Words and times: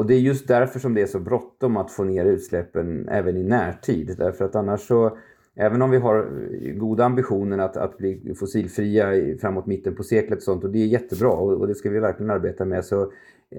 Och 0.00 0.06
det 0.06 0.14
är 0.14 0.18
just 0.20 0.48
därför 0.48 0.80
som 0.80 0.94
det 0.94 1.02
är 1.02 1.06
så 1.06 1.18
bråttom 1.18 1.76
att 1.76 1.90
få 1.90 2.04
ner 2.04 2.24
utsläppen 2.24 3.08
även 3.08 3.36
i 3.36 3.42
närtid. 3.42 4.14
Därför 4.18 4.44
att 4.44 4.54
annars 4.54 4.80
så, 4.80 5.18
även 5.54 5.82
om 5.82 5.90
vi 5.90 5.96
har 5.96 6.18
eh, 6.18 6.72
goda 6.72 7.04
ambitioner 7.04 7.58
att, 7.58 7.76
att 7.76 7.98
bli 7.98 8.34
fossilfria 8.38 9.36
framåt 9.40 9.66
mitten 9.66 9.94
på 9.94 10.02
seklet 10.02 10.38
och 10.38 10.42
sånt, 10.42 10.64
och 10.64 10.70
det 10.70 10.78
är 10.78 10.86
jättebra 10.86 11.28
och, 11.28 11.52
och 11.52 11.66
det 11.66 11.74
ska 11.74 11.90
vi 11.90 11.98
verkligen 11.98 12.30
arbeta 12.30 12.64
med, 12.64 12.84
så 12.84 13.12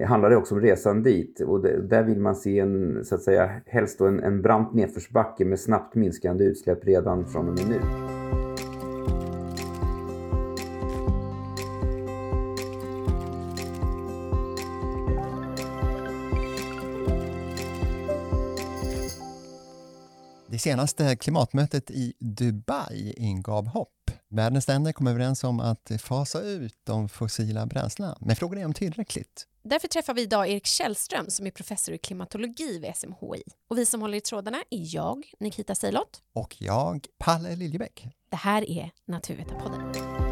handlar 0.06 0.30
det 0.30 0.36
också 0.36 0.54
om 0.54 0.60
resan 0.60 1.02
dit. 1.02 1.40
Och 1.40 1.62
det, 1.62 1.82
där 1.82 2.02
vill 2.02 2.20
man 2.20 2.34
se 2.34 2.58
en, 2.58 3.04
så 3.04 3.14
att 3.14 3.22
säga, 3.22 3.50
helst 3.66 4.00
en, 4.00 4.20
en 4.20 4.42
brant 4.42 4.74
nedförsbacke 4.74 5.44
med 5.44 5.60
snabbt 5.60 5.94
minskande 5.94 6.44
utsläpp 6.44 6.84
redan 6.84 7.26
från 7.26 7.48
och 7.48 7.54
med 7.54 7.68
nu. 7.68 8.21
Senaste 20.62 21.16
klimatmötet 21.16 21.90
i 21.90 22.14
Dubai 22.20 23.14
ingav 23.16 23.66
hopp. 23.66 24.10
Världens 24.28 24.68
länder 24.68 24.92
kom 24.92 25.06
överens 25.06 25.44
om 25.44 25.60
att 25.60 25.90
fasa 25.98 26.40
ut 26.40 26.74
de 26.84 27.08
fossila 27.08 27.66
bränslena. 27.66 28.16
Men 28.20 28.36
frågan 28.36 28.58
är 28.58 28.64
om 28.64 28.74
tillräckligt. 28.74 29.46
Därför 29.64 29.88
träffar 29.88 30.14
vi 30.14 30.22
idag 30.22 30.48
Erik 30.48 30.66
Källström 30.66 31.30
som 31.30 31.46
är 31.46 31.50
professor 31.50 31.94
i 31.94 31.98
klimatologi 31.98 32.78
vid 32.78 32.96
SMHI. 32.96 33.42
Och 33.70 33.78
vi 33.78 33.86
som 33.86 34.00
håller 34.00 34.18
i 34.18 34.20
trådarna 34.20 34.58
är 34.70 34.94
jag, 34.94 35.32
Nikita 35.40 35.74
Seilot. 35.74 36.22
Och 36.34 36.56
jag, 36.58 37.06
Palle 37.18 37.56
Liljebäck. 37.56 38.06
Det 38.30 38.36
här 38.36 38.70
är 38.70 38.90
Naturvetarpodden. 39.06 40.31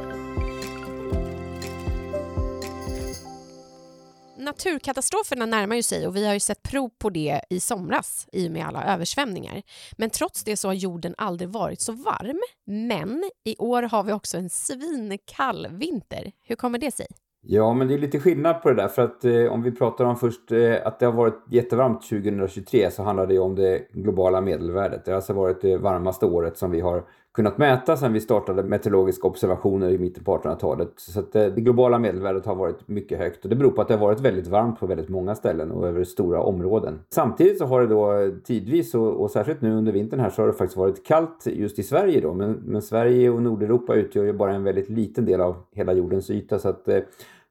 Naturkatastroferna 4.41 5.47
närmar 5.47 5.77
ju 5.77 5.83
sig 5.83 6.07
och 6.07 6.17
vi 6.17 6.27
har 6.27 6.35
ju 6.35 6.41
sett 6.41 6.63
prov 6.63 6.91
på 6.99 7.11
det 7.11 7.41
i 7.51 7.61
somras 7.61 8.27
i 8.33 8.49
och 8.49 8.53
med 8.53 8.67
alla 8.67 8.95
översvämningar. 8.95 9.63
Men 9.97 10.11
trots 10.11 10.45
det 10.45 10.57
så 10.57 10.69
har 10.69 10.75
jorden 10.75 11.15
aldrig 11.19 11.49
varit 11.49 11.81
så 11.81 11.93
varm. 11.93 12.41
Men 12.67 13.31
i 13.45 13.57
år 13.59 13.83
har 13.83 14.03
vi 14.03 14.13
också 14.13 14.37
en 14.37 14.51
svinkall 14.51 15.69
vinter. 15.71 16.33
Hur 16.43 16.57
kommer 16.57 16.79
det 16.79 16.91
sig? 16.91 17.07
Ja, 17.43 17.75
men 17.75 17.89
det 17.89 17.95
är 17.95 17.99
lite 17.99 18.21
skillnad 18.21 18.63
på 18.63 18.69
det 18.69 18.75
där. 18.75 18.89
För 18.89 19.03
att 19.03 19.25
eh, 19.25 19.45
om 19.53 19.63
vi 19.63 19.73
pratar 19.73 20.05
om 20.05 20.17
först 20.17 20.53
eh, 20.53 20.77
att 20.85 20.99
det 20.99 21.07
har 21.07 21.13
varit 21.13 21.45
jättevarmt 21.51 22.03
2023 22.03 22.91
så 22.91 23.03
handlar 23.03 23.27
det 23.27 23.39
om 23.39 23.55
det 23.55 23.93
globala 23.93 24.41
medelvärdet. 24.41 25.05
Det 25.05 25.11
har 25.11 25.17
alltså 25.17 25.33
varit 25.33 25.61
det 25.61 25.77
varmaste 25.77 26.27
året 26.27 26.59
som 26.59 26.71
vi 26.71 26.81
har 26.81 27.05
kunnat 27.35 27.59
mäta 27.59 27.97
sedan 27.97 28.13
vi 28.13 28.21
startade 28.21 28.63
meteorologiska 28.63 29.29
observationer 29.29 29.91
i 29.91 29.99
mitten 29.99 30.25
på 30.25 30.39
1800-talet. 30.39 30.93
Så 30.97 31.21
att, 31.21 31.37
eh, 31.37 31.47
det 31.47 31.61
globala 31.61 31.99
medelvärdet 31.99 32.47
har 32.47 32.55
varit 32.55 32.89
mycket 32.89 33.19
högt 33.19 33.45
och 33.45 33.51
det 33.51 33.57
beror 33.57 33.71
på 33.71 33.83
att 33.83 33.89
det 33.89 33.95
har 33.95 34.07
varit 34.07 34.21
väldigt 34.21 34.47
varmt 34.47 34.81
på 34.81 34.87
väldigt 34.87 35.09
många 35.09 35.35
ställen 35.35 35.71
och 35.71 35.89
över 35.89 36.05
stora 36.05 36.43
områden. 36.43 36.99
Samtidigt 37.11 37.59
så 37.59 37.65
har 37.65 37.81
det 37.81 37.87
då 37.87 38.31
tidvis 38.45 38.95
och, 38.95 39.21
och 39.21 39.31
särskilt 39.31 39.61
nu 39.61 39.73
under 39.73 39.93
vintern 39.93 40.21
här 40.21 40.31
så 40.31 40.43
har 40.43 40.47
det 40.47 40.53
faktiskt 40.53 40.77
varit 40.77 41.07
kallt 41.07 41.47
just 41.47 41.79
i 41.79 41.83
Sverige 41.83 42.21
då. 42.21 42.35
Men, 42.35 42.53
men 42.53 42.83
Sverige 42.83 43.31
och 43.31 43.43
Nordeuropa 43.43 43.95
utgör 43.95 44.25
ju 44.25 44.33
bara 44.33 44.53
en 44.53 44.65
väldigt 44.65 44.89
liten 44.89 45.25
del 45.25 45.41
av 45.41 45.57
hela 45.73 45.93
jordens 45.93 46.31
yta 46.31 46.59
så 46.59 46.69
att 46.69 46.89
eh, 46.89 47.01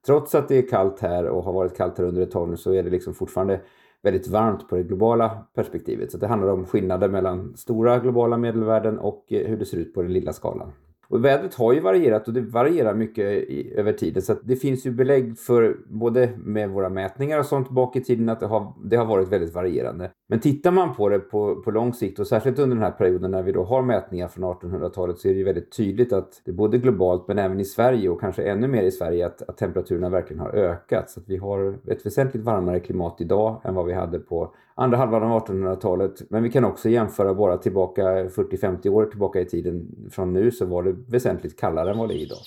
trots 0.06 0.36
att 0.36 0.48
det 0.48 0.58
är 0.58 0.68
kallt 0.70 1.00
här 1.00 1.26
och 1.26 1.44
har 1.44 1.54
varit 1.54 1.78
kallt 1.78 1.98
här 1.98 2.06
under 2.06 2.22
ett 2.22 2.32
tag 2.32 2.50
nu 2.50 2.58
så 2.58 2.74
är 2.74 2.84
det 2.84 2.90
liksom 2.90 3.14
fortfarande 3.14 3.60
väldigt 4.04 4.28
varmt 4.28 4.68
på 4.68 4.76
det 4.76 4.84
globala 4.84 5.48
perspektivet. 5.56 6.12
Så 6.12 6.18
det 6.18 6.28
handlar 6.28 6.48
om 6.48 6.66
skillnader 6.66 7.10
mellan 7.10 7.58
stora 7.58 8.00
globala 8.00 8.38
medelvärden 8.38 9.00
och 9.00 9.26
eh, 9.30 9.48
hur 9.48 9.58
det 9.58 9.66
ser 9.66 9.78
ut 9.78 9.94
på 9.94 10.02
den 10.02 10.14
lilla 10.14 10.34
skalan. 10.34 10.72
Och 11.10 11.26
vädret 11.26 11.56
har 11.56 11.74
ju 11.74 11.80
varierat 11.80 12.28
och 12.28 12.34
det 12.34 12.42
varierar 12.42 12.94
mycket 12.94 13.26
i, 13.26 13.74
över 13.76 13.94
tiden. 13.94 14.22
Så 14.22 14.36
det 14.44 14.56
finns 14.56 14.86
ju 14.86 14.92
belägg 14.92 15.40
för, 15.40 15.78
både 15.88 16.30
med 16.38 16.70
våra 16.70 16.90
mätningar 16.90 17.40
och 17.40 17.46
sånt 17.46 17.70
bak 17.70 17.96
i 17.96 18.04
tiden, 18.04 18.30
att 18.30 18.40
det 18.40 18.46
har, 18.46 18.74
det 18.84 18.96
har 18.96 19.06
varit 19.06 19.28
väldigt 19.28 19.54
varierande. 19.54 20.12
Men 20.28 20.40
tittar 20.40 20.72
man 20.72 20.96
på 20.96 21.10
det 21.10 21.20
på, 21.20 21.56
på 21.56 21.72
lång 21.72 21.94
sikt 21.94 22.20
och 22.20 22.28
särskilt 22.28 22.60
under 22.60 22.76
den 22.76 22.84
här 22.84 22.92
perioden 22.92 23.32
när 23.32 23.44
vi 23.44 23.52
då 23.52 23.64
har 23.64 23.82
mätningar 23.82 24.28
från 24.28 24.44
1800-talet 24.44 25.18
så 25.18 25.28
är 25.28 25.32
det 25.32 25.38
ju 25.38 25.46
väldigt 25.46 25.78
tydligt 25.78 26.14
att 26.14 26.42
det 26.46 26.52
både 26.52 26.78
globalt 26.78 27.28
men 27.28 27.40
även 27.40 27.60
i 27.60 27.66
Sverige 27.66 28.10
och 28.10 28.20
kanske 28.20 28.44
ännu 28.44 28.68
mer 28.68 28.84
i 28.84 28.92
Sverige 28.92 29.26
att, 29.26 29.42
att 29.50 29.58
temperaturerna 29.58 30.10
verkligen 30.10 30.40
har 30.40 30.50
ökat. 30.50 31.10
Så 31.10 31.20
att 31.20 31.30
vi 31.30 31.38
har 31.38 31.78
ett 31.88 32.06
väsentligt 32.06 32.44
varmare 32.44 32.80
klimat 32.80 33.22
idag 33.22 33.62
än 33.64 33.76
vad 33.76 33.86
vi 33.86 33.94
hade 33.94 34.20
på 34.20 34.54
andra 34.80 34.98
halvan 34.98 35.24
av 35.24 35.48
1800-talet. 35.48 36.30
Men 36.30 36.44
vi 36.44 36.52
kan 36.52 36.66
också 36.66 36.90
jämföra 36.90 37.34
bara 37.34 37.58
tillbaka 37.58 38.02
40-50 38.02 38.90
år 38.90 39.06
tillbaka 39.06 39.42
i 39.42 39.46
tiden 39.46 39.88
från 40.12 40.34
nu 40.34 40.52
så 40.52 40.66
var 40.66 40.84
det 40.84 40.96
väsentligt 41.08 41.60
kallare 41.60 41.92
än 41.92 41.98
vad 41.98 42.10
det 42.10 42.16
är 42.16 42.22
idag. 42.22 42.40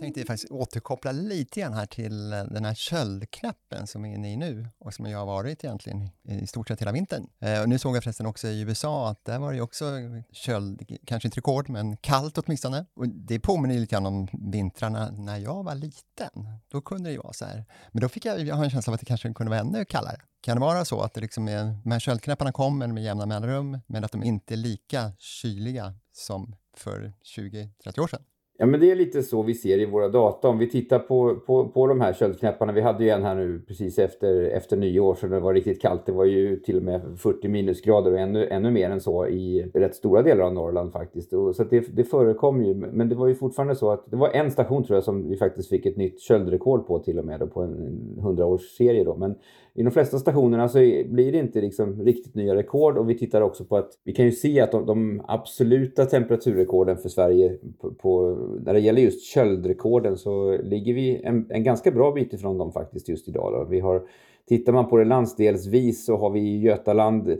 Jag 0.00 0.04
tänkte 0.04 0.24
faktiskt 0.24 0.52
återkoppla 0.52 1.12
lite 1.12 1.60
grann 1.60 1.72
här 1.72 1.86
till 1.86 2.32
eh, 2.32 2.44
den 2.44 2.64
här 2.64 2.74
köldknappen 2.74 3.86
som 3.86 4.04
är 4.04 4.14
inne 4.14 4.32
i 4.32 4.36
nu 4.36 4.68
och 4.78 4.94
som 4.94 5.06
jag 5.06 5.18
har 5.18 5.26
varit 5.26 5.64
egentligen 5.64 6.08
i 6.24 6.46
stort 6.46 6.68
sett 6.68 6.80
hela 6.80 6.92
vintern. 6.92 7.26
Eh, 7.40 7.60
och 7.60 7.68
nu 7.68 7.78
såg 7.78 7.96
jag 7.96 8.02
förresten 8.02 8.26
också 8.26 8.48
i 8.48 8.60
USA 8.60 9.10
att 9.10 9.24
där 9.24 9.38
var 9.38 9.52
det 9.52 9.60
också 9.60 9.84
köld, 10.32 10.98
kanske 11.06 11.26
inte 11.26 11.36
rekord, 11.36 11.68
men 11.68 11.96
kallt 11.96 12.38
åtminstone. 12.38 12.86
Och 12.94 13.08
det 13.08 13.40
påminner 13.40 13.74
lite 13.74 13.94
grann 13.94 14.06
om 14.06 14.28
vintrarna 14.32 15.10
när 15.10 15.38
jag 15.38 15.62
var 15.64 15.74
liten. 15.74 16.48
Då 16.68 16.80
kunde 16.80 17.08
det 17.08 17.12
ju 17.12 17.18
vara 17.18 17.32
så 17.32 17.44
här. 17.44 17.64
Men 17.92 18.00
då 18.00 18.08
fick 18.08 18.24
jag, 18.24 18.40
jag 18.40 18.54
har 18.54 18.64
en 18.64 18.70
känsla 18.70 18.90
av 18.90 18.94
att 18.94 19.00
det 19.00 19.06
kanske 19.06 19.32
kunde 19.32 19.50
vara 19.50 19.60
ännu 19.60 19.84
kallare. 19.84 20.20
Kan 20.40 20.56
det 20.56 20.60
vara 20.60 20.84
så 20.84 21.00
att 21.00 21.14
det 21.14 21.20
liksom 21.20 21.48
är, 21.48 21.64
de 21.84 21.90
här 21.92 21.98
köldknäpparna 21.98 22.52
kommer 22.52 22.86
med 22.86 23.04
jämna 23.04 23.26
mellanrum, 23.26 23.78
men 23.86 24.04
att 24.04 24.12
de 24.12 24.22
inte 24.22 24.54
är 24.54 24.56
lika 24.56 25.12
kyliga 25.18 25.94
som 26.12 26.56
för 26.76 27.12
20-30 27.36 28.00
år 28.00 28.08
sedan? 28.08 28.22
Ja, 28.62 28.66
men 28.66 28.80
det 28.80 28.90
är 28.90 28.96
lite 28.96 29.22
så 29.22 29.42
vi 29.42 29.54
ser 29.54 29.78
i 29.78 29.86
våra 29.86 30.08
data. 30.08 30.48
Om 30.48 30.58
vi 30.58 30.70
tittar 30.70 30.98
på, 30.98 31.36
på, 31.46 31.68
på 31.68 31.86
de 31.86 32.00
här 32.00 32.12
köldknäpparna. 32.12 32.72
Vi 32.72 32.80
hade 32.80 33.04
ju 33.04 33.10
en 33.10 33.22
här 33.22 33.34
nu 33.34 33.62
precis 33.68 33.98
efter, 33.98 34.42
efter 34.42 34.76
nyår 34.76 35.14
så 35.14 35.26
det 35.26 35.40
var 35.40 35.54
riktigt 35.54 35.82
kallt. 35.82 36.06
Det 36.06 36.12
var 36.12 36.24
ju 36.24 36.56
till 36.56 36.76
och 36.76 36.82
med 36.82 37.00
40 37.18 37.48
minusgrader 37.48 38.12
och 38.12 38.18
ännu, 38.18 38.46
ännu 38.46 38.70
mer 38.70 38.90
än 38.90 39.00
så 39.00 39.26
i 39.26 39.70
rätt 39.74 39.94
stora 39.94 40.22
delar 40.22 40.44
av 40.44 40.54
Norrland 40.54 40.92
faktiskt. 40.92 41.32
Och, 41.32 41.56
så 41.56 41.64
det, 41.64 41.96
det 41.96 42.04
förekom 42.04 42.64
ju. 42.64 42.74
Men 42.74 43.08
det 43.08 43.14
var 43.14 43.26
ju 43.26 43.34
fortfarande 43.34 43.76
så 43.76 43.90
att 43.90 44.10
det 44.10 44.16
var 44.16 44.28
en 44.28 44.50
station 44.50 44.84
tror 44.84 44.96
jag 44.96 45.04
som 45.04 45.28
vi 45.28 45.36
faktiskt 45.36 45.68
fick 45.68 45.86
ett 45.86 45.96
nytt 45.96 46.20
köldrekord 46.20 46.86
på 46.86 46.98
till 46.98 47.18
och 47.18 47.24
med 47.24 47.40
då, 47.40 47.46
på 47.46 47.62
en 47.62 47.98
100-årsserie 48.18 49.04
då. 49.04 49.16
Men 49.16 49.34
i 49.80 49.82
de 49.82 49.90
flesta 49.90 50.18
stationerna 50.18 50.68
så 50.68 50.78
blir 51.06 51.32
det 51.32 51.38
inte 51.38 51.60
liksom 51.60 52.02
riktigt 52.02 52.34
nya 52.34 52.54
rekord 52.54 52.98
och 52.98 53.10
vi 53.10 53.18
tittar 53.18 53.40
också 53.40 53.64
på 53.64 53.76
att 53.76 53.90
vi 54.04 54.12
kan 54.12 54.24
ju 54.24 54.32
se 54.32 54.60
att 54.60 54.72
de, 54.72 54.86
de 54.86 55.22
absoluta 55.28 56.06
temperaturrekorden 56.06 56.96
för 56.96 57.08
Sverige 57.08 57.56
på, 57.80 57.94
på, 57.94 58.38
när 58.64 58.72
det 58.72 58.80
gäller 58.80 59.02
just 59.02 59.24
köldrekorden 59.24 60.16
så 60.16 60.56
ligger 60.62 60.94
vi 60.94 61.20
en, 61.24 61.46
en 61.50 61.64
ganska 61.64 61.90
bra 61.90 62.12
bit 62.12 62.32
ifrån 62.32 62.58
dem 62.58 62.72
faktiskt 62.72 63.08
just 63.08 63.28
idag. 63.28 63.52
Då. 63.52 63.66
Vi 63.70 63.80
har, 63.80 64.02
tittar 64.48 64.72
man 64.72 64.88
på 64.88 64.96
det 64.96 65.04
landsdelsvis 65.04 66.04
så 66.04 66.16
har 66.16 66.30
vi 66.30 66.40
i 66.40 66.60
Götaland 66.60 67.38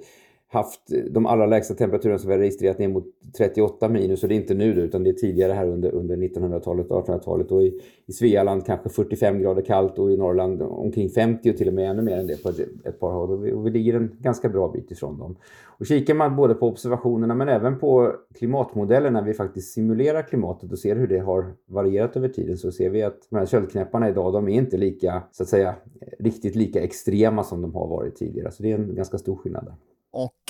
haft 0.52 0.80
de 1.10 1.26
allra 1.26 1.46
lägsta 1.46 1.74
temperaturerna 1.74 2.18
som 2.18 2.28
vi 2.28 2.34
har 2.34 2.40
registrerat 2.40 2.78
ner 2.78 2.88
mot 2.88 3.04
38 3.38 3.88
minus 3.88 4.22
och 4.22 4.28
det 4.28 4.34
är 4.34 4.36
inte 4.36 4.54
nu 4.54 4.72
utan 4.72 5.04
det 5.04 5.10
är 5.10 5.14
tidigare 5.14 5.52
här 5.52 5.66
under, 5.66 5.94
under 5.94 6.16
1900-talet, 6.16 6.90
och 6.90 7.06
1800-talet 7.06 7.52
och 7.52 7.62
i, 7.62 7.80
i 8.06 8.12
Svealand 8.12 8.66
kanske 8.66 8.88
45 8.88 9.38
grader 9.38 9.62
kallt 9.62 9.98
och 9.98 10.12
i 10.12 10.16
Norrland 10.16 10.62
omkring 10.62 11.08
50 11.08 11.50
och 11.50 11.56
till 11.56 11.68
och 11.68 11.74
med 11.74 11.90
ännu 11.90 12.02
mer 12.02 12.16
än 12.16 12.26
det 12.26 12.42
på 12.42 12.48
ett, 12.48 12.60
ett 12.84 13.00
par 13.00 13.12
håll. 13.12 13.30
och 13.30 13.46
vi, 13.46 13.52
och 13.52 13.66
vi 13.66 13.70
ligger 13.70 13.94
en 13.94 14.16
ganska 14.20 14.48
bra 14.48 14.68
bit 14.68 14.90
ifrån 14.90 15.18
dem. 15.18 15.36
Och 15.64 15.86
kikar 15.86 16.14
man 16.14 16.36
både 16.36 16.54
på 16.54 16.68
observationerna 16.68 17.34
men 17.34 17.48
även 17.48 17.78
på 17.78 18.12
klimatmodellerna, 18.34 19.20
när 19.20 19.26
vi 19.26 19.34
faktiskt 19.34 19.72
simulerar 19.72 20.22
klimatet 20.22 20.72
och 20.72 20.78
ser 20.78 20.96
hur 20.96 21.06
det 21.06 21.18
har 21.18 21.52
varierat 21.66 22.16
över 22.16 22.28
tiden 22.28 22.56
så 22.56 22.72
ser 22.72 22.90
vi 22.90 23.02
att 23.02 23.18
de 23.30 23.36
här 23.36 23.46
köldknäpparna 23.46 24.08
idag 24.08 24.32
de 24.32 24.48
är 24.48 24.52
inte 24.52 24.76
lika, 24.76 25.22
så 25.32 25.42
att 25.42 25.48
säga, 25.48 25.74
riktigt 26.18 26.54
lika 26.54 26.82
extrema 26.82 27.44
som 27.44 27.62
de 27.62 27.74
har 27.74 27.86
varit 27.86 28.16
tidigare. 28.16 28.50
Så 28.50 28.62
det 28.62 28.72
är 28.72 28.78
en 28.78 28.94
ganska 28.94 29.18
stor 29.18 29.36
skillnad 29.36 29.64
där. 29.64 29.74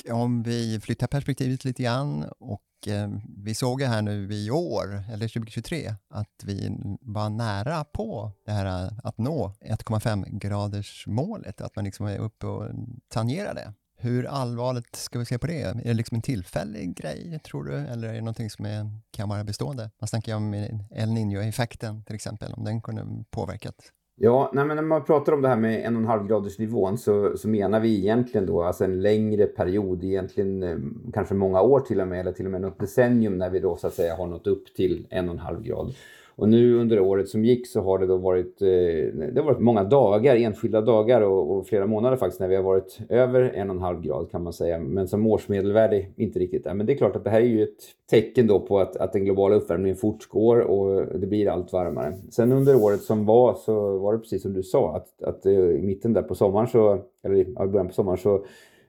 Om 0.09 0.43
vi 0.43 0.79
flyttar 0.79 1.07
perspektivet 1.07 1.65
lite 1.65 1.83
grann 1.83 2.25
och 2.39 2.87
eh, 2.87 3.09
vi 3.37 3.55
såg 3.55 3.81
ju 3.81 3.87
här 3.87 4.01
nu 4.01 4.33
i 4.33 4.51
år, 4.51 5.03
eller 5.11 5.27
2023, 5.27 5.95
att 6.09 6.43
vi 6.43 6.77
var 7.01 7.29
nära 7.29 7.83
på 7.83 8.31
det 8.45 8.51
här 8.51 8.65
eh, 8.65 8.91
att 9.03 9.17
nå 9.17 9.53
1,5 9.61 10.25
graders 10.29 11.07
målet, 11.07 11.61
att 11.61 11.75
man 11.75 11.85
liksom 11.85 12.05
är 12.05 12.17
uppe 12.17 12.47
och 12.47 12.69
tangerar 13.07 13.53
det. 13.53 13.73
Hur 13.97 14.25
allvarligt 14.25 14.95
ska 14.95 15.19
vi 15.19 15.25
se 15.25 15.37
på 15.37 15.47
det? 15.47 15.61
Är 15.61 15.73
det 15.73 15.93
liksom 15.93 16.15
en 16.15 16.21
tillfällig 16.21 16.95
grej, 16.95 17.39
tror 17.39 17.63
du? 17.63 17.77
Eller 17.77 18.09
är 18.09 18.13
det 18.13 18.19
någonting 18.19 18.49
som 18.49 18.65
är, 18.65 18.99
kan 19.11 19.29
vara 19.29 19.43
bestående? 19.43 19.91
Man 19.99 20.07
snackar 20.07 20.31
ju 20.31 20.35
om 20.35 20.53
El 20.91 21.09
Niño-effekten 21.09 22.03
till 22.03 22.15
exempel, 22.15 22.53
om 22.53 22.63
den 22.63 22.81
kunde 22.81 23.23
påverkat 23.29 23.75
Ja, 24.23 24.51
nej, 24.53 24.65
men 24.65 24.75
när 24.75 24.83
man 24.83 25.03
pratar 25.03 25.33
om 25.33 25.41
det 25.41 25.47
här 25.47 25.55
med 25.55 25.85
en 25.85 25.95
och 25.95 26.01
en 26.01 26.07
halv 26.07 26.27
graders 26.27 26.59
nivån 26.59 26.97
så, 26.97 27.37
så 27.37 27.47
menar 27.47 27.79
vi 27.79 27.97
egentligen 27.97 28.45
då 28.45 28.63
alltså 28.63 28.83
en 28.83 29.01
längre 29.01 29.45
period, 29.45 30.03
egentligen 30.03 30.63
eh, 30.63 30.77
kanske 31.13 31.33
många 31.33 31.61
år 31.61 31.79
till 31.79 32.01
och 32.01 32.07
med, 32.07 32.19
eller 32.19 32.31
till 32.31 32.45
och 32.45 32.51
med 32.51 32.61
något 32.61 32.79
decennium 32.79 33.37
när 33.37 33.49
vi 33.49 33.59
då 33.59 33.77
så 33.77 33.87
att 33.87 33.93
säga 33.93 34.15
har 34.15 34.27
nått 34.27 34.47
upp 34.47 34.73
till 34.75 35.07
en 35.09 35.29
och 35.29 35.35
en 35.35 35.39
halv 35.39 35.63
grad. 35.63 35.93
Och 36.41 36.49
nu 36.49 36.75
under 36.75 36.99
året 36.99 37.29
som 37.29 37.45
gick 37.45 37.67
så 37.67 37.81
har 37.81 37.99
det 37.99 38.07
då 38.07 38.17
varit, 38.17 38.61
eh, 38.61 38.67
det 38.67 39.33
har 39.35 39.43
varit 39.43 39.59
många 39.59 39.83
dagar, 39.83 40.35
enskilda 40.35 40.81
dagar 40.81 41.21
och, 41.21 41.51
och, 41.51 41.67
flera 41.67 41.87
månader 41.87 42.17
faktiskt 42.17 42.39
när 42.39 42.47
vi 42.47 42.55
har 42.55 42.63
varit 42.63 42.99
över 43.09 43.41
en 43.41 43.69
och 43.69 43.75
en 43.75 43.81
halv 43.81 44.01
grad 44.01 44.31
kan 44.31 44.43
man 44.43 44.53
säga. 44.53 44.79
Men 44.79 45.07
som 45.07 45.27
årsmedelvärde 45.27 46.05
inte 46.15 46.39
riktigt 46.39 46.63
där. 46.63 46.73
Men 46.73 46.85
det 46.85 46.93
är 46.93 46.97
klart 46.97 47.15
att 47.15 47.23
det 47.23 47.29
här 47.29 47.41
är 47.41 47.45
ju 47.45 47.63
ett 47.63 47.79
tecken 48.09 48.47
då 48.47 48.59
på 48.59 48.79
att, 48.79 48.95
att 48.95 49.13
den 49.13 49.25
globala 49.25 49.55
uppvärmningen 49.55 49.97
fortgår 49.97 50.59
och 50.59 51.19
det 51.19 51.27
blir 51.27 51.49
allt 51.49 51.73
varmare. 51.73 52.13
Sen 52.31 52.51
under 52.51 52.83
året 52.83 53.01
som 53.01 53.25
var 53.25 53.53
så 53.53 53.97
var 53.97 54.13
det 54.13 54.19
precis 54.19 54.41
som 54.41 54.53
du 54.53 54.63
sa 54.63 54.95
att, 54.95 55.23
att 55.23 55.45
eh, 55.45 55.53
i 55.53 55.81
mitten 55.81 56.13
där 56.13 56.21
på 56.21 56.35
sommaren 56.35 56.67
så, 56.67 57.01
eller 57.23 57.35
i 57.35 57.45
början 57.45 57.87
på 57.87 57.93
sommaren 57.93 58.17
så 58.17 58.45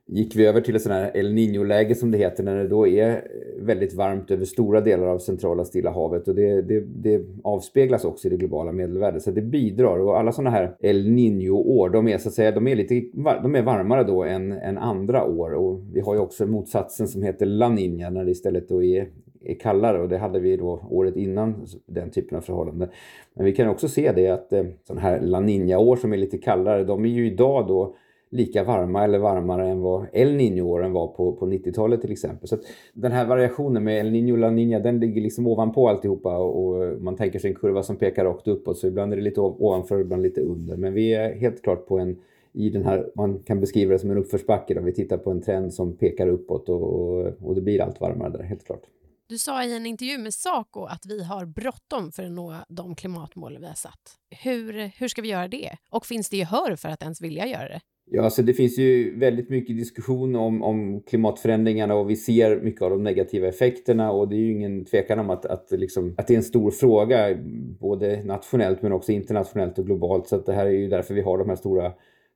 gick 0.06 0.36
vi 0.36 0.46
över 0.46 0.60
till 0.60 0.76
ett 0.76 0.82
sånt 0.82 0.94
här 0.94 1.16
El 1.16 1.32
Niño-läge 1.32 1.94
som 1.94 2.10
det 2.10 2.18
heter 2.18 2.44
när 2.44 2.56
det 2.56 2.68
då 2.68 2.86
är 2.86 3.24
väldigt 3.58 3.94
varmt 3.94 4.30
över 4.30 4.44
stora 4.44 4.80
delar 4.80 5.06
av 5.06 5.18
centrala 5.18 5.64
Stilla 5.64 5.90
havet 5.90 6.28
och 6.28 6.34
det, 6.34 6.62
det, 6.62 6.80
det 6.80 7.24
avspeglas 7.44 8.04
också 8.04 8.28
i 8.28 8.30
det 8.30 8.36
globala 8.36 8.72
medelvärdet. 8.72 9.22
Så 9.22 9.30
det 9.30 9.42
bidrar 9.42 9.98
och 9.98 10.18
alla 10.18 10.32
sådana 10.32 10.50
här 10.50 10.76
El 10.80 11.08
Niño-år 11.08 11.90
de 11.90 12.08
är 12.08 12.18
så 12.18 12.28
att 12.28 12.34
säga 12.34 12.50
de 12.50 12.68
är 12.68 12.76
lite 12.76 12.94
de 13.42 13.54
är 13.54 13.62
varmare 13.62 14.04
då 14.04 14.24
än, 14.24 14.52
än 14.52 14.78
andra 14.78 15.24
år 15.24 15.50
och 15.54 15.80
vi 15.92 16.00
har 16.00 16.14
ju 16.14 16.20
också 16.20 16.46
motsatsen 16.46 17.08
som 17.08 17.22
heter 17.22 17.46
La 17.46 17.68
Niña 17.68 18.10
när 18.10 18.24
det 18.24 18.30
istället 18.30 18.68
då 18.68 18.82
är 18.82 19.08
är 19.44 19.54
kallare 19.54 20.02
och 20.02 20.08
det 20.08 20.18
hade 20.18 20.40
vi 20.40 20.56
då 20.56 20.86
året 20.90 21.16
innan 21.16 21.66
den 21.86 22.10
typen 22.10 22.38
av 22.38 22.42
förhållanden. 22.42 22.88
Men 23.34 23.44
vi 23.44 23.52
kan 23.52 23.68
också 23.68 23.88
se 23.88 24.12
det 24.12 24.28
att 24.28 24.52
eh, 24.52 24.64
sådana 24.86 25.00
här 25.00 25.20
La 25.20 25.40
Niña-år 25.40 25.96
som 25.96 26.12
är 26.12 26.16
lite 26.16 26.38
kallare, 26.38 26.84
de 26.84 27.04
är 27.04 27.08
ju 27.08 27.26
idag 27.26 27.68
då 27.68 27.94
lika 28.32 28.64
varma 28.64 29.04
eller 29.04 29.18
varmare 29.18 29.68
än 29.68 29.80
vad 29.80 30.06
El 30.12 30.36
Niño-åren 30.36 30.92
var 30.92 31.06
på, 31.06 31.32
på 31.32 31.46
90-talet 31.46 32.00
till 32.00 32.12
exempel. 32.12 32.48
Så 32.48 32.58
den 32.92 33.12
här 33.12 33.26
variationen 33.26 33.84
med 33.84 34.00
El 34.00 34.10
Niño 34.10 34.32
och 34.32 34.38
La 34.38 34.50
Niña 34.50 34.82
den 34.82 35.00
ligger 35.00 35.22
liksom 35.22 35.46
ovanpå 35.46 35.88
alltihopa 35.88 36.38
och, 36.38 37.02
man 37.02 37.16
tänker 37.16 37.38
sig 37.38 37.50
en 37.50 37.56
kurva 37.56 37.82
som 37.82 37.96
pekar 37.96 38.24
rakt 38.24 38.48
uppåt 38.48 38.78
så 38.78 38.86
ibland 38.86 39.12
är 39.12 39.16
det 39.16 39.22
lite 39.22 39.40
ovanför, 39.40 40.00
ibland 40.00 40.22
lite 40.22 40.40
under. 40.40 40.76
Men 40.76 40.94
vi 40.94 41.14
är 41.14 41.34
helt 41.34 41.62
klart 41.62 41.86
på 41.86 41.98
en 41.98 42.16
i 42.52 42.70
den 42.70 42.84
här, 42.84 43.10
man 43.14 43.38
kan 43.38 43.60
beskriva 43.60 43.92
det 43.92 43.98
som 43.98 44.10
en 44.10 44.18
uppförsbacke. 44.18 44.74
Då. 44.74 44.80
Vi 44.80 44.92
tittar 44.92 45.18
på 45.18 45.30
en 45.30 45.42
trend 45.42 45.74
som 45.74 45.96
pekar 45.96 46.28
uppåt 46.28 46.68
och, 46.68 46.82
och, 46.82 47.32
och 47.42 47.54
det 47.54 47.60
blir 47.60 47.82
allt 47.82 48.00
varmare 48.00 48.30
där, 48.30 48.42
helt 48.42 48.64
klart. 48.64 48.82
Du 49.26 49.38
sa 49.38 49.64
i 49.64 49.76
en 49.76 49.86
intervju 49.86 50.18
med 50.18 50.34
Saco 50.34 50.84
att 50.84 51.06
vi 51.06 51.24
har 51.24 51.44
bråttom 51.46 52.12
för 52.12 52.22
att 52.22 52.32
nå 52.32 52.54
de 52.68 52.94
klimatmål 52.94 53.58
vi 53.60 53.66
har 53.66 53.74
satt. 53.74 54.16
Hur, 54.42 54.72
hur 55.00 55.08
ska 55.08 55.22
vi 55.22 55.28
göra 55.28 55.48
det? 55.48 55.76
Och 55.90 56.06
finns 56.06 56.28
det 56.28 56.36
gehör 56.36 56.76
för 56.76 56.88
att 56.88 57.02
ens 57.02 57.20
vilja 57.20 57.46
göra 57.46 57.68
det? 57.68 57.80
Ja, 58.10 58.30
så 58.30 58.42
det 58.42 58.54
finns 58.54 58.78
ju 58.78 59.18
väldigt 59.18 59.50
mycket 59.50 59.76
diskussion 59.76 60.36
om, 60.36 60.62
om 60.62 61.02
klimatförändringarna 61.02 61.94
och 61.94 62.10
vi 62.10 62.16
ser 62.16 62.60
mycket 62.60 62.82
av 62.82 62.90
de 62.90 63.02
negativa 63.02 63.48
effekterna 63.48 64.12
och 64.12 64.28
det 64.28 64.36
är 64.36 64.38
ju 64.38 64.52
ingen 64.52 64.84
tvekan 64.84 65.18
om 65.18 65.30
att, 65.30 65.46
att, 65.46 65.70
liksom, 65.70 66.14
att 66.18 66.26
det 66.26 66.34
är 66.34 66.36
en 66.36 66.42
stor 66.42 66.70
fråga 66.70 67.36
både 67.80 68.24
nationellt 68.24 68.82
men 68.82 68.92
också 68.92 69.12
internationellt 69.12 69.78
och 69.78 69.86
globalt. 69.86 70.26
Så 70.28 70.36
det 70.36 70.52
här 70.52 70.66
är 70.66 70.70
ju 70.70 70.88
därför 70.88 71.14
vi 71.14 71.20
har 71.20 71.38
de 71.38 71.48
här 71.48 71.56
stora 71.56 71.92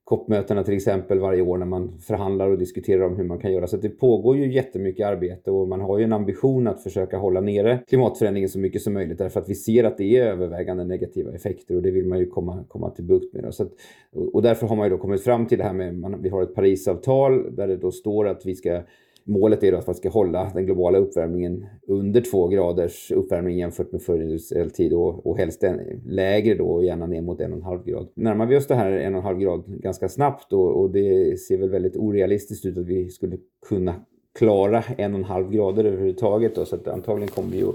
COP-mötena 0.06 0.62
till 0.62 0.74
exempel 0.74 1.18
varje 1.18 1.42
år 1.42 1.58
när 1.58 1.66
man 1.66 1.98
förhandlar 1.98 2.50
och 2.50 2.58
diskuterar 2.58 3.02
om 3.02 3.16
hur 3.16 3.24
man 3.24 3.38
kan 3.38 3.52
göra. 3.52 3.66
Så 3.66 3.76
det 3.76 3.88
pågår 3.88 4.36
ju 4.36 4.52
jättemycket 4.52 5.06
arbete 5.06 5.50
och 5.50 5.68
man 5.68 5.80
har 5.80 5.98
ju 5.98 6.04
en 6.04 6.12
ambition 6.12 6.66
att 6.66 6.82
försöka 6.82 7.18
hålla 7.18 7.40
nere 7.40 7.78
klimatförändringen 7.88 8.48
så 8.48 8.58
mycket 8.58 8.82
som 8.82 8.92
möjligt 8.92 9.18
därför 9.18 9.40
att 9.40 9.48
vi 9.48 9.54
ser 9.54 9.84
att 9.84 9.98
det 9.98 10.16
är 10.16 10.26
övervägande 10.26 10.84
negativa 10.84 11.32
effekter 11.32 11.76
och 11.76 11.82
det 11.82 11.90
vill 11.90 12.06
man 12.06 12.18
ju 12.18 12.26
komma, 12.26 12.64
komma 12.68 12.90
till 12.90 13.04
bukt 13.04 13.34
med. 13.34 13.54
Så 13.54 13.62
att, 13.62 13.72
och 14.32 14.42
därför 14.42 14.66
har 14.66 14.76
man 14.76 14.86
ju 14.86 14.90
då 14.90 14.98
kommit 14.98 15.24
fram 15.24 15.46
till 15.46 15.58
det 15.58 15.64
här 15.64 15.74
med, 15.74 15.94
man, 15.94 16.22
vi 16.22 16.28
har 16.28 16.42
ett 16.42 16.54
Parisavtal 16.54 17.56
där 17.56 17.68
det 17.68 17.76
då 17.76 17.90
står 17.90 18.28
att 18.28 18.46
vi 18.46 18.54
ska 18.54 18.82
Målet 19.28 19.62
är 19.62 19.72
att 19.72 19.86
man 19.86 19.94
ska 19.94 20.08
hålla 20.08 20.50
den 20.54 20.66
globala 20.66 20.98
uppvärmningen 20.98 21.66
under 21.88 22.20
två 22.20 22.48
graders 22.48 23.12
uppvärmning 23.12 23.58
jämfört 23.58 23.92
med 23.92 24.02
förindustriell 24.02 24.70
tid 24.70 24.92
och, 24.92 25.26
och 25.26 25.38
helst 25.38 25.62
en, 25.62 25.80
lägre 26.06 26.54
då, 26.54 26.82
gärna 26.82 27.06
ner 27.06 27.22
mot 27.22 27.40
en 27.40 27.52
och 27.52 27.58
en 27.58 27.64
halv 27.64 27.84
grad. 27.84 28.08
Närmar 28.14 28.46
vi 28.46 28.56
oss 28.56 28.66
det 28.66 28.74
här 28.74 28.90
en 28.90 29.14
och 29.14 29.18
en 29.18 29.24
halv 29.24 29.38
grad 29.38 29.64
ganska 29.66 30.08
snabbt 30.08 30.52
och, 30.52 30.80
och 30.80 30.90
det 30.90 31.40
ser 31.40 31.58
väl 31.58 31.70
väldigt 31.70 31.96
orealistiskt 31.96 32.66
ut 32.66 32.78
att 32.78 32.86
vi 32.86 33.08
skulle 33.08 33.36
kunna 33.68 33.94
klara 34.38 34.82
en 34.98 35.12
och 35.12 35.18
en 35.18 35.24
halv 35.24 35.50
grader 35.50 35.84
överhuvudtaget. 35.84 36.54
Då, 36.54 36.64
så 36.64 36.76
att 36.76 36.88
antagligen 36.88 37.28
kommer 37.28 37.50
vi 37.50 37.62
att 37.62 37.74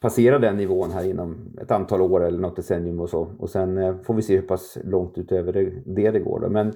passera 0.00 0.38
den 0.38 0.56
nivån 0.56 0.90
här 0.90 1.10
inom 1.10 1.36
ett 1.62 1.70
antal 1.70 2.02
år 2.02 2.24
eller 2.24 2.38
något 2.38 2.56
decennium 2.56 3.00
och 3.00 3.10
så. 3.10 3.28
Och 3.38 3.50
sen 3.50 3.78
eh, 3.78 3.96
får 4.02 4.14
vi 4.14 4.22
se 4.22 4.36
hur 4.36 4.42
pass 4.42 4.78
långt 4.84 5.18
utöver 5.18 5.52
det 5.52 5.70
det, 5.84 6.10
det 6.10 6.20
går. 6.20 6.40
Då. 6.40 6.48
Men 6.48 6.72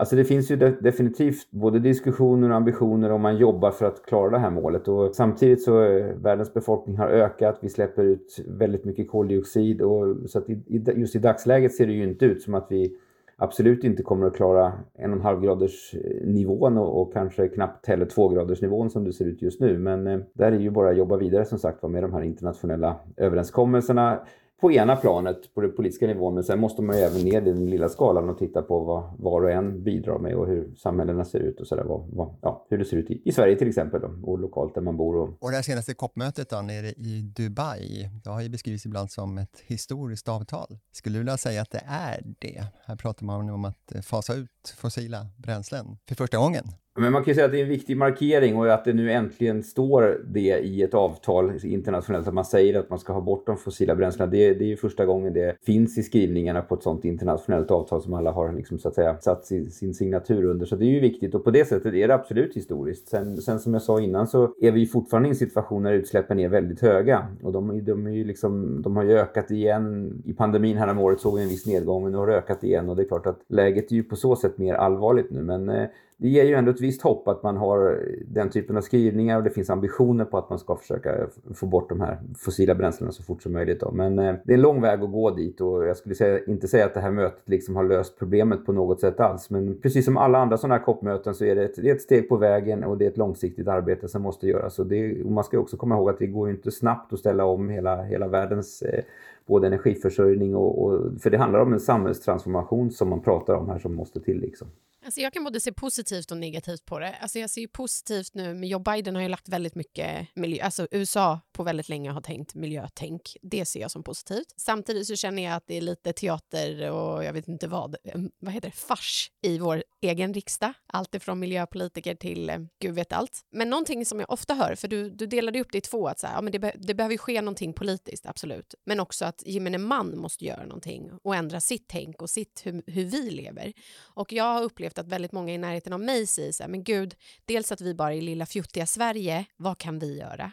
Alltså 0.00 0.16
det 0.16 0.24
finns 0.24 0.50
ju 0.50 0.56
definitivt 0.56 1.50
både 1.50 1.78
diskussioner 1.78 2.50
och 2.50 2.56
ambitioner 2.56 3.10
om 3.12 3.20
man 3.20 3.36
jobbar 3.36 3.70
för 3.70 3.86
att 3.86 4.06
klara 4.06 4.30
det 4.30 4.38
här 4.38 4.50
målet. 4.50 4.88
Och 4.88 5.14
samtidigt 5.14 5.62
så 5.62 5.82
eh, 5.82 6.14
världens 6.16 6.54
befolkning 6.54 6.96
har 6.96 7.08
ökat, 7.08 7.58
vi 7.60 7.68
släpper 7.68 8.02
ut 8.04 8.44
väldigt 8.48 8.84
mycket 8.84 9.10
koldioxid. 9.10 9.82
Och, 9.82 10.30
så 10.30 10.38
att 10.38 10.50
i, 10.50 10.62
just 10.96 11.16
i 11.16 11.18
dagsläget 11.18 11.74
ser 11.74 11.86
det 11.86 11.92
ju 11.92 12.02
inte 12.02 12.24
ut 12.24 12.42
som 12.42 12.54
att 12.54 12.66
vi 12.70 12.96
absolut 13.36 13.84
inte 13.84 14.02
kommer 14.02 14.26
att 14.26 14.36
klara 14.36 14.72
en 14.94 15.10
och 15.10 15.16
en 15.16 15.22
halv 15.22 15.40
graders 15.40 15.94
eh, 15.94 16.26
nivån 16.26 16.78
och, 16.78 17.00
och 17.00 17.12
kanske 17.12 17.48
knappt 17.48 17.86
heller 17.86 18.06
två 18.06 18.28
graders 18.28 18.62
nivån 18.62 18.90
som 18.90 19.04
det 19.04 19.12
ser 19.12 19.24
ut 19.24 19.42
just 19.42 19.60
nu. 19.60 19.78
Men 19.78 20.06
eh, 20.06 20.20
där 20.32 20.52
är 20.52 20.58
ju 20.58 20.70
bara 20.70 20.90
att 20.90 20.96
jobba 20.96 21.16
vidare 21.16 21.44
som 21.44 21.58
sagt 21.58 21.82
med 21.82 22.02
de 22.02 22.12
här 22.12 22.22
internationella 22.22 22.96
överenskommelserna 23.16 24.20
på 24.60 24.72
ena 24.72 24.96
planet, 24.96 25.54
på 25.54 25.60
den 25.60 25.76
politiska 25.76 26.06
nivån, 26.06 26.34
men 26.34 26.44
sen 26.44 26.60
måste 26.60 26.82
man 26.82 26.96
ju 26.96 27.02
även 27.02 27.22
ner 27.22 27.42
i 27.42 27.44
den 27.44 27.70
lilla 27.70 27.88
skalan 27.88 28.28
och 28.28 28.38
titta 28.38 28.62
på 28.62 28.80
vad 28.80 29.16
var 29.18 29.42
och 29.42 29.50
en 29.50 29.84
bidrar 29.84 30.18
med 30.18 30.34
och 30.34 30.46
hur 30.46 30.74
samhällena 30.74 31.24
ser 31.24 31.38
ut 31.38 31.60
och 31.60 31.66
sådär. 31.66 31.84
Vad, 31.84 32.08
vad, 32.12 32.34
ja, 32.42 32.66
hur 32.70 32.78
det 32.78 32.84
ser 32.84 32.96
ut 32.96 33.10
i, 33.10 33.22
i 33.24 33.32
Sverige 33.32 33.56
till 33.56 33.68
exempel 33.68 34.00
då, 34.00 34.30
och 34.30 34.38
lokalt 34.38 34.74
där 34.74 34.80
man 34.80 34.96
bor. 34.96 35.16
Och, 35.16 35.28
och 35.42 35.50
det 35.50 35.56
här 35.56 35.62
senaste 35.62 35.94
COP-mötet 35.94 36.50
då, 36.50 36.60
nere 36.60 36.86
i 36.86 37.32
Dubai, 37.36 38.10
det 38.24 38.30
har 38.30 38.40
ju 38.40 38.48
beskrivits 38.48 38.86
ibland 38.86 39.10
som 39.10 39.38
ett 39.38 39.62
historiskt 39.66 40.28
avtal. 40.28 40.78
Skulle 40.92 41.14
du 41.14 41.18
vilja 41.18 41.36
säga 41.36 41.62
att 41.62 41.70
det 41.70 41.82
är 41.86 42.22
det? 42.38 42.64
Här 42.84 42.96
pratar 42.96 43.26
man 43.26 43.50
om 43.50 43.64
att 43.64 43.92
fasa 44.02 44.34
ut 44.34 44.74
fossila 44.76 45.26
bränslen 45.36 45.96
för 46.08 46.14
första 46.14 46.38
gången. 46.38 46.64
Men 47.00 47.12
man 47.12 47.24
kan 47.24 47.30
ju 47.30 47.34
säga 47.34 47.46
att 47.46 47.52
det 47.52 47.58
är 47.58 47.62
en 47.62 47.68
viktig 47.68 47.96
markering 47.96 48.56
och 48.56 48.72
att 48.72 48.84
det 48.84 48.92
nu 48.92 49.12
äntligen 49.12 49.62
står 49.62 50.20
det 50.24 50.58
i 50.58 50.82
ett 50.82 50.94
avtal 50.94 51.52
internationellt 51.62 52.28
att 52.28 52.34
man 52.34 52.44
säger 52.44 52.78
att 52.78 52.90
man 52.90 52.98
ska 52.98 53.12
ha 53.12 53.20
bort 53.20 53.46
de 53.46 53.56
fossila 53.56 53.94
bränslena. 53.94 54.30
Det, 54.30 54.54
det 54.54 54.64
är 54.64 54.68
ju 54.68 54.76
första 54.76 55.06
gången 55.06 55.32
det 55.32 55.56
finns 55.66 55.98
i 55.98 56.02
skrivningarna 56.02 56.62
på 56.62 56.74
ett 56.74 56.82
sådant 56.82 57.04
internationellt 57.04 57.70
avtal 57.70 58.02
som 58.02 58.14
alla 58.14 58.30
har 58.30 58.52
liksom, 58.52 58.78
så 58.78 58.88
att 58.88 58.94
säga, 58.94 59.16
satt 59.20 59.46
sin, 59.46 59.70
sin 59.70 59.94
signatur 59.94 60.44
under. 60.44 60.66
Så 60.66 60.76
det 60.76 60.84
är 60.84 60.90
ju 60.90 61.00
viktigt 61.00 61.34
och 61.34 61.44
på 61.44 61.50
det 61.50 61.68
sättet 61.68 61.94
är 61.94 62.08
det 62.08 62.14
absolut 62.14 62.56
historiskt. 62.56 63.08
Sen, 63.08 63.36
sen 63.36 63.60
som 63.60 63.72
jag 63.72 63.82
sa 63.82 64.00
innan 64.00 64.26
så 64.26 64.54
är 64.60 64.72
vi 64.72 64.86
fortfarande 64.86 65.28
i 65.28 65.30
en 65.30 65.36
situation 65.36 65.82
när 65.82 65.92
utsläppen 65.92 66.40
är 66.40 66.48
väldigt 66.48 66.80
höga 66.80 67.26
och 67.42 67.52
de, 67.52 67.84
de, 67.84 68.06
är 68.06 68.10
ju 68.10 68.24
liksom, 68.24 68.82
de 68.82 68.96
har 68.96 69.04
ju 69.04 69.12
ökat 69.12 69.50
igen. 69.50 70.12
I 70.24 70.32
pandemin 70.32 70.76
här 70.76 70.88
om 70.90 70.98
året 70.98 71.20
såg 71.20 71.36
vi 71.36 71.42
en 71.42 71.48
viss 71.48 71.66
nedgång 71.66 72.02
men 72.02 72.12
nu 72.12 72.18
har 72.18 72.26
det 72.26 72.36
ökat 72.36 72.64
igen 72.64 72.88
och 72.88 72.96
det 72.96 73.02
är 73.02 73.08
klart 73.08 73.26
att 73.26 73.40
läget 73.48 73.92
är 73.92 73.96
ju 73.96 74.02
på 74.02 74.16
så 74.16 74.36
sätt 74.36 74.58
mer 74.58 74.74
allvarligt 74.74 75.30
nu. 75.30 75.42
Men 75.42 75.68
eh, 75.68 75.86
det 76.20 76.28
ger 76.28 76.44
ju 76.44 76.54
ändå 76.54 76.70
ett 76.70 76.80
visst 76.80 77.02
hopp 77.02 77.28
att 77.28 77.42
man 77.42 77.56
har 77.56 77.90
eh, 77.90 77.96
den 78.26 78.50
typen 78.50 78.76
av 78.76 78.80
skrivningar 78.80 79.36
och 79.36 79.42
det 79.42 79.50
finns 79.50 79.70
ambitioner 79.70 80.24
på 80.24 80.38
att 80.38 80.50
man 80.50 80.58
ska 80.58 80.76
försöka 80.76 81.28
få 81.54 81.66
bort 81.66 81.88
de 81.88 82.00
här 82.00 82.18
fossila 82.38 82.74
bränslena 82.74 83.12
så 83.12 83.22
fort 83.22 83.42
som 83.42 83.52
möjligt. 83.52 83.80
Då. 83.80 83.90
Men 83.92 84.18
eh, 84.18 84.34
det 84.44 84.52
är 84.52 84.54
en 84.54 84.62
lång 84.62 84.80
väg 84.80 85.02
att 85.02 85.12
gå 85.12 85.30
dit 85.30 85.60
och 85.60 85.86
jag 85.86 85.96
skulle 85.96 86.14
säga, 86.14 86.44
inte 86.46 86.68
säga 86.68 86.86
att 86.86 86.94
det 86.94 87.00
här 87.00 87.10
mötet 87.10 87.48
liksom 87.48 87.76
har 87.76 87.84
löst 87.84 88.18
problemet 88.18 88.66
på 88.66 88.72
något 88.72 89.00
sätt 89.00 89.20
alls. 89.20 89.50
Men 89.50 89.80
precis 89.80 90.04
som 90.04 90.16
alla 90.16 90.38
andra 90.38 90.56
sådana 90.56 90.74
här 90.74 90.84
COP-möten 90.84 91.34
så 91.34 91.44
är 91.44 91.56
det, 91.56 91.64
ett, 91.64 91.76
det 91.76 91.90
är 91.90 91.94
ett 91.94 92.02
steg 92.02 92.28
på 92.28 92.36
vägen 92.36 92.84
och 92.84 92.98
det 92.98 93.04
är 93.04 93.10
ett 93.10 93.18
långsiktigt 93.18 93.68
arbete 93.68 94.08
som 94.08 94.22
måste 94.22 94.48
göras. 94.48 94.78
Och, 94.78 94.86
det, 94.86 95.22
och 95.22 95.32
man 95.32 95.44
ska 95.44 95.58
också 95.58 95.76
komma 95.76 95.94
ihåg 95.94 96.10
att 96.10 96.18
det 96.18 96.26
går 96.26 96.48
ju 96.48 96.54
inte 96.54 96.70
snabbt 96.70 97.12
att 97.12 97.18
ställa 97.18 97.44
om 97.44 97.68
hela, 97.68 98.02
hela 98.02 98.28
världens 98.28 98.82
eh, 98.82 99.04
både 99.46 99.66
energiförsörjning 99.66 100.56
och, 100.56 100.84
och, 100.84 101.20
För 101.20 101.30
det 101.30 101.38
handlar 101.38 101.60
om 101.60 101.72
en 101.72 101.80
samhällstransformation 101.80 102.90
som 102.90 103.08
man 103.08 103.20
pratar 103.20 103.54
om 103.54 103.68
här 103.68 103.78
som 103.78 103.94
måste 103.94 104.20
till. 104.20 104.40
Liksom. 104.40 104.68
Alltså 105.04 105.20
jag 105.20 105.32
kan 105.32 105.44
både 105.44 105.60
se 105.60 105.72
positivt 105.72 106.30
och 106.30 106.36
negativt 106.36 106.84
på 106.84 106.98
det. 106.98 107.16
Alltså 107.20 107.38
jag 107.38 107.50
ser 107.50 107.66
positivt 107.66 108.34
nu, 108.34 108.54
men 108.54 108.68
Joe 108.68 108.78
Biden 108.78 109.14
har 109.14 109.22
ju 109.22 109.28
lagt 109.28 109.48
väldigt 109.48 109.74
mycket 109.74 110.28
miljö... 110.34 110.64
Alltså 110.64 110.88
USA 110.90 111.40
på 111.60 111.64
väldigt 111.64 111.88
länge 111.88 112.10
har 112.10 112.20
tänkt 112.20 112.54
miljötänk. 112.54 113.36
Det 113.42 113.64
ser 113.64 113.80
jag 113.80 113.90
som 113.90 114.02
positivt. 114.02 114.54
Samtidigt 114.56 115.06
så 115.06 115.16
känner 115.16 115.42
jag 115.42 115.54
att 115.54 115.66
det 115.66 115.76
är 115.76 115.80
lite 115.80 116.12
teater 116.12 116.90
och 116.90 117.24
jag 117.24 117.32
vet 117.32 117.48
inte 117.48 117.68
vad, 117.68 117.96
vad 118.38 118.52
heter 118.52 118.68
det, 118.68 118.76
fars 118.76 119.30
i 119.42 119.58
vår 119.58 119.84
egen 120.00 120.34
riksdag. 120.34 120.72
Allt 120.86 121.14
ifrån 121.14 121.38
miljöpolitiker 121.38 122.14
till 122.14 122.50
eh, 122.50 122.58
gud 122.78 122.94
vet 122.94 123.12
allt. 123.12 123.40
Men 123.50 123.70
någonting 123.70 124.06
som 124.06 124.20
jag 124.20 124.30
ofta 124.30 124.54
hör, 124.54 124.74
för 124.74 124.88
du, 124.88 125.10
du 125.10 125.26
delade 125.26 125.60
upp 125.60 125.72
det 125.72 125.78
i 125.78 125.80
två, 125.80 126.08
att 126.08 126.18
så 126.18 126.26
här, 126.26 126.34
ja, 126.34 126.40
men 126.40 126.52
det, 126.52 126.58
be, 126.58 126.72
det 126.78 126.94
behöver 126.94 127.16
ske 127.16 127.42
någonting 127.42 127.72
politiskt, 127.72 128.26
absolut. 128.26 128.74
Men 128.86 129.00
också 129.00 129.24
att 129.24 129.42
gemene 129.46 129.78
man 129.78 130.18
måste 130.18 130.44
göra 130.44 130.62
någonting 130.62 131.10
och 131.22 131.36
ändra 131.36 131.60
sitt 131.60 131.88
tänk 131.88 132.22
och 132.22 132.30
sitt 132.30 132.62
hur, 132.64 132.82
hur 132.86 133.04
vi 133.04 133.30
lever. 133.30 133.72
Och 134.00 134.32
jag 134.32 134.44
har 134.44 134.62
upplevt 134.62 134.98
att 134.98 135.08
väldigt 135.08 135.32
många 135.32 135.54
i 135.54 135.58
närheten 135.58 135.92
av 135.92 136.00
mig 136.00 136.26
säger 136.26 136.52
så 136.52 136.62
här, 136.62 136.70
men 136.70 136.84
gud, 136.84 137.14
dels 137.44 137.72
att 137.72 137.80
vi 137.80 137.94
bara 137.94 138.12
är 138.12 138.18
i 138.18 138.20
lilla 138.20 138.46
fjuttiga 138.46 138.86
Sverige, 138.86 139.44
vad 139.56 139.78
kan 139.78 139.98
vi 139.98 140.18
göra? 140.18 140.52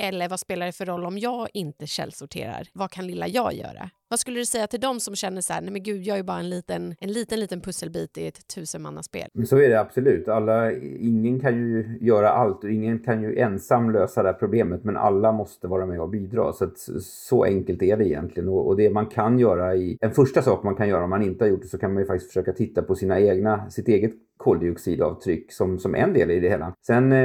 Eller 0.00 0.28
vad 0.28 0.40
spelar 0.40 0.66
det 0.66 0.72
för 0.72 0.86
roll 0.86 1.04
om 1.04 1.18
jag 1.18 1.48
inte 1.54 1.86
källsorterar? 1.86 2.68
Vad 2.72 2.90
kan 2.90 3.06
lilla 3.06 3.28
jag 3.28 3.54
göra? 3.54 3.90
Vad 4.10 4.20
skulle 4.20 4.38
du 4.38 4.46
säga 4.46 4.66
till 4.66 4.80
dem 4.80 5.00
som 5.00 5.14
känner 5.14 5.40
så 5.40 5.52
här, 5.52 5.60
nej 5.60 5.72
men 5.72 5.82
gud, 5.82 6.02
jag 6.02 6.18
är 6.18 6.22
bara 6.22 6.38
en 6.38 6.50
liten, 6.50 6.94
en 7.00 7.12
liten, 7.12 7.40
liten 7.40 7.60
pusselbit 7.60 8.18
i 8.18 8.26
ett 8.26 8.48
tusenmannaspel? 8.54 9.28
Så 9.46 9.56
är 9.56 9.68
det 9.68 9.80
absolut. 9.80 10.28
Alla, 10.28 10.72
ingen 11.00 11.40
kan 11.40 11.56
ju 11.56 11.98
göra 12.00 12.30
allt 12.30 12.64
och 12.64 12.70
ingen 12.70 12.98
kan 12.98 13.22
ju 13.22 13.38
ensam 13.38 13.90
lösa 13.90 14.22
det 14.22 14.28
här 14.28 14.34
problemet, 14.34 14.84
men 14.84 14.96
alla 14.96 15.32
måste 15.32 15.66
vara 15.66 15.86
med 15.86 16.00
och 16.00 16.08
bidra. 16.08 16.52
Så, 16.52 16.64
att, 16.64 16.78
så 17.02 17.44
enkelt 17.44 17.82
är 17.82 17.96
det 17.96 18.08
egentligen. 18.08 18.48
Och, 18.48 18.66
och, 18.66 18.76
det 18.76 18.90
man 18.90 19.06
kan 19.06 19.38
göra 19.38 19.76
i, 19.76 19.98
en 20.00 20.10
första 20.10 20.42
sak 20.42 20.62
man 20.62 20.76
kan 20.76 20.88
göra 20.88 21.04
om 21.04 21.10
man 21.10 21.22
inte 21.22 21.44
har 21.44 21.48
gjort 21.48 21.62
det, 21.62 21.68
så 21.68 21.78
kan 21.78 21.94
man 21.94 22.02
ju 22.02 22.06
faktiskt 22.06 22.30
försöka 22.30 22.52
titta 22.52 22.82
på 22.82 22.94
sina 22.94 23.20
egna, 23.20 23.70
sitt 23.70 23.88
eget 23.88 24.12
koldioxidavtryck 24.48 25.52
som, 25.52 25.78
som 25.78 25.94
en 25.94 26.12
del 26.12 26.30
i 26.30 26.40
det 26.40 26.48
hela. 26.48 26.72
Sen 26.86 27.12
eh, 27.12 27.18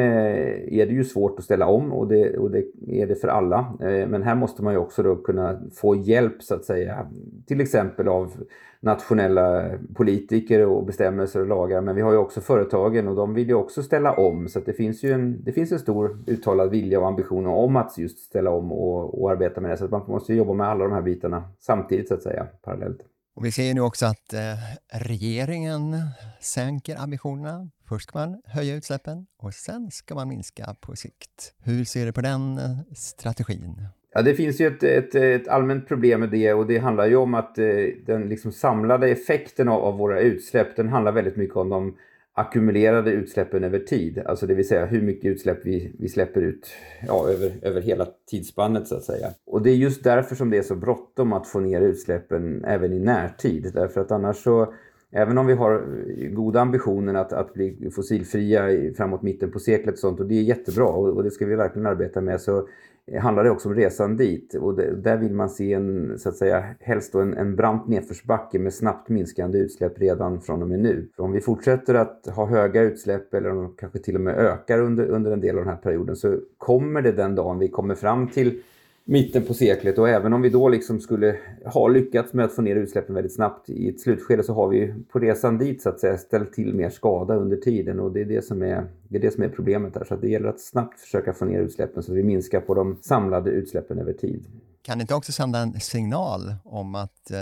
är 0.80 0.86
det 0.86 0.94
ju 0.94 1.03
svårt 1.03 1.39
att 1.39 1.46
ställa 1.46 1.68
om 1.68 1.94
och 1.94 2.08
det, 2.08 2.38
och 2.38 2.51
det 2.51 2.65
är 2.88 3.08
det 3.08 3.15
för 3.15 3.27
alla. 3.27 3.60
Eh, 3.82 4.08
men 4.08 4.24
här 4.24 4.36
måste 4.36 4.63
man 4.63 4.74
ju 4.74 4.80
också 4.80 5.03
då 5.03 5.15
kunna 5.15 5.62
få 5.75 5.96
hjälp 5.96 6.44
så 6.44 6.56
att 6.56 6.65
säga, 6.65 7.08
till 7.48 7.62
exempel 7.62 8.08
av 8.08 8.32
nationella 8.80 9.70
politiker 9.96 10.65
och 10.65 10.86
bestämmelser 10.86 11.39
och 11.39 11.48
lagar. 11.48 11.82
Men 11.82 11.96
vi 11.96 12.01
har 12.01 12.12
ju 12.12 12.18
också 12.18 12.42
företagen 12.42 13.08
och 13.08 13.15
de 13.15 13.34
vill 13.34 13.48
ju 13.48 13.53
också 13.53 13.84
ställa 13.84 14.13
om. 14.13 14.48
Så 14.48 14.60
det 14.60 14.74
finns 14.74 15.03
ju 15.03 15.12
en, 15.12 15.44
det 15.44 15.51
finns 15.51 15.72
en 15.72 15.80
stor 15.80 16.18
uttalad 16.27 16.70
vilja 16.70 17.00
och 17.00 17.08
ambition 17.08 17.46
om 17.46 17.75
att 17.75 17.98
just 17.98 18.20
ställa 18.20 18.51
om 18.51 18.72
och, 18.72 19.22
och 19.22 19.32
arbeta 19.32 19.62
med 19.62 19.72
det. 19.72 19.77
Så 19.77 19.86
att 19.86 19.92
man 19.92 20.01
måste 20.08 20.34
jobba 20.34 20.53
med 20.53 20.68
alla 20.68 20.84
de 20.84 20.94
här 20.94 21.01
bitarna 21.01 21.44
samtidigt 21.60 22.08
så 22.08 22.13
att 22.13 22.24
säga, 22.24 22.48
parallellt. 22.62 23.12
Och 23.36 23.46
vi 23.46 23.52
ser 23.52 23.74
nu 23.74 23.82
också 23.82 24.06
att 24.06 24.34
eh, 24.34 24.40
regeringen 24.92 25.96
sänker 26.40 26.96
ambitionerna. 26.96 27.70
Först 27.90 28.10
ska 28.10 28.20
man 28.20 28.42
höja 28.46 28.75
utsläppen 28.75 29.25
och 29.38 29.54
sen 29.54 29.92
ska 29.92 30.16
man 30.16 30.28
minska 30.28 30.75
på 30.82 30.96
sikt. 30.96 31.54
Hur 31.63 31.84
ser 31.84 32.06
du 32.06 32.12
på 32.12 32.22
den 32.22 32.58
eh, 32.58 32.78
strategin? 32.96 33.88
Ja, 34.13 34.22
det 34.22 34.36
finns 34.36 34.62
ju 34.62 34.68
ett, 34.68 34.84
ett, 34.84 35.16
ett, 35.16 35.48
allmänt 35.48 35.88
problem 35.88 36.20
med 36.20 36.30
det 36.30 36.54
och 36.54 36.68
det 36.68 36.78
handlar 36.78 37.06
ju 37.06 37.16
om 37.16 37.34
att 37.34 37.58
eh, 37.58 37.66
den 38.06 38.30
liksom 38.30 38.52
samlade 38.52 39.08
effekten 39.08 39.70
av, 39.70 39.84
av, 39.84 39.98
våra 39.98 40.20
utsläpp 40.20 40.75
den 40.75 40.90
handlar 40.90 41.12
väldigt 41.12 41.36
mycket 41.36 41.56
om 41.56 41.70
de 41.70 41.98
ackumulerade 42.34 43.12
utsläppen 43.12 43.63
över 43.63 43.80
tid. 43.80 44.22
Alltså 44.25 44.48
det 44.48 44.54
vill 44.54 44.68
säga 44.68 44.86
hur 44.86 45.02
mycket 45.02 45.25
utsläpp 45.25 45.60
vi, 45.63 45.96
vi 46.00 46.10
släpper 46.10 46.42
ut 46.42 46.68
ja, 47.08 47.30
över, 47.30 47.52
över 47.62 47.82
hela 47.82 48.08
tidsspannet 48.30 48.88
så 48.88 48.96
att 48.96 49.04
säga. 49.04 49.28
Och 49.46 49.62
det 49.62 49.70
är 49.70 49.75
just 49.75 50.04
därför 50.04 50.36
som 50.36 50.50
det 50.50 50.58
är 50.58 50.63
så 50.63 50.75
bråttom 50.75 51.34
att 51.34 51.48
få 51.48 51.60
ner 51.60 51.82
utsläppen 51.82 52.66
även 52.66 52.94
i 52.94 53.00
närtid. 53.00 53.72
Därför 53.74 54.02
att 54.02 54.12
annars 54.12 54.38
så 54.38 54.74
Även 55.15 55.38
om 55.38 55.48
vi 55.48 55.53
har 55.53 55.74
eh, 55.74 56.29
goda 56.29 56.62
ambitioner 56.62 57.13
att, 57.13 57.34
att 57.34 57.53
bli 57.53 57.89
fossilfria 57.96 58.93
framåt 58.98 59.22
mitten 59.22 59.51
på 59.51 59.60
seklet 59.60 59.93
och 59.93 60.00
sånt 60.00 60.20
och 60.20 60.25
det 60.25 60.36
är 60.36 60.41
jättebra 60.41 60.86
och, 60.86 61.10
och 61.10 61.24
det 61.24 61.32
ska 61.32 61.46
vi 61.46 61.55
verkligen 61.55 61.86
arbeta 61.86 62.22
med 62.22 62.41
så 62.41 62.67
eh, 63.08 63.22
handlar 63.22 63.43
det 63.43 63.50
också 63.50 63.70
om 63.70 63.75
resan 63.75 64.17
dit 64.17 64.55
och 64.55 64.75
det, 64.75 64.96
där 64.96 65.17
vill 65.17 65.34
man 65.34 65.50
se 65.50 65.74
en, 65.74 66.20
så 66.20 66.29
att 66.29 66.36
säga, 66.36 66.63
helst 66.79 67.13
då 67.13 67.20
en, 67.20 67.34
en 67.34 67.55
brant 67.55 67.88
nedförsbacke 67.88 68.60
med 68.60 68.74
snabbt 68.74 69.10
minskande 69.10 69.58
utsläpp 69.58 70.00
redan 70.00 70.41
från 70.41 70.62
och 70.62 70.67
med 70.67 70.79
nu. 70.79 71.10
För 71.15 71.24
om 71.24 71.32
vi 71.32 71.41
fortsätter 71.41 71.96
att 71.96 72.27
ha 72.36 72.46
höga 72.46 72.82
utsläpp 72.82 73.34
eller 73.34 73.50
om 73.50 73.58
de 73.58 73.75
kanske 73.77 74.00
till 74.00 74.15
och 74.15 74.22
med 74.22 74.36
ökar 74.36 74.79
under, 74.79 75.05
under 75.05 75.32
en 75.32 75.41
del 75.41 75.58
av 75.58 75.65
den 75.65 75.74
här 75.74 75.82
perioden 75.82 76.15
så 76.15 76.38
kommer 76.58 77.01
det 77.01 77.12
den 77.12 77.36
dagen 77.36 77.60
vi 77.60 77.67
kommer 77.67 77.96
fram 77.96 78.27
till 78.27 78.62
mitten 79.06 79.44
på 79.44 79.54
seklet 79.54 79.98
och 79.98 80.10
även 80.10 80.34
om 80.34 80.42
vi 80.42 80.50
då 80.50 80.70
liksom 80.70 81.00
skulle 81.00 81.36
ha 81.66 81.88
lyckats 81.88 82.34
med 82.34 82.46
att 82.46 82.56
få 82.56 82.62
ner 82.62 82.76
utsläppen 82.76 83.16
väldigt 83.16 83.36
snabbt 83.36 83.70
i 83.70 83.90
ett 83.90 84.00
slutskede 84.00 84.44
så 84.44 84.54
har 84.54 84.68
vi 84.68 84.94
på 85.12 85.20
resan 85.20 85.58
dit 85.58 85.82
så 85.82 85.90
att 85.90 86.00
säga 86.00 86.18
ställt 86.18 86.54
till 86.54 86.74
mer 86.74 86.90
skada 86.90 87.36
under 87.36 87.58
tiden 87.58 88.00
och 88.00 88.12
det 88.12 88.22
är 88.22 88.26
det 88.26 88.46
som 88.46 88.62
är, 88.62 88.88
det 89.08 89.18
är, 89.18 89.22
det 89.22 89.32
som 89.32 89.44
är 89.44 89.50
problemet 89.50 89.94
där. 89.94 90.04
Så 90.04 90.16
det 90.16 90.30
gäller 90.30 90.48
att 90.48 90.60
snabbt 90.60 91.00
försöka 91.00 91.34
få 91.34 91.46
ner 91.46 91.60
utsläppen 91.60 92.04
så 92.04 92.12
att 92.12 92.18
vi 92.18 92.24
minskar 92.24 92.62
på 92.62 92.74
de 92.74 92.98
samlade 93.02 93.52
utsläppen 93.52 94.00
över 94.00 94.14
tid. 94.14 94.46
Kan 94.82 94.98
det 94.98 95.02
inte 95.02 95.16
också 95.16 95.32
sända 95.32 95.60
en 95.60 95.80
signal 95.80 96.56
om 96.64 96.96
att 96.96 97.32
eh, 97.32 97.38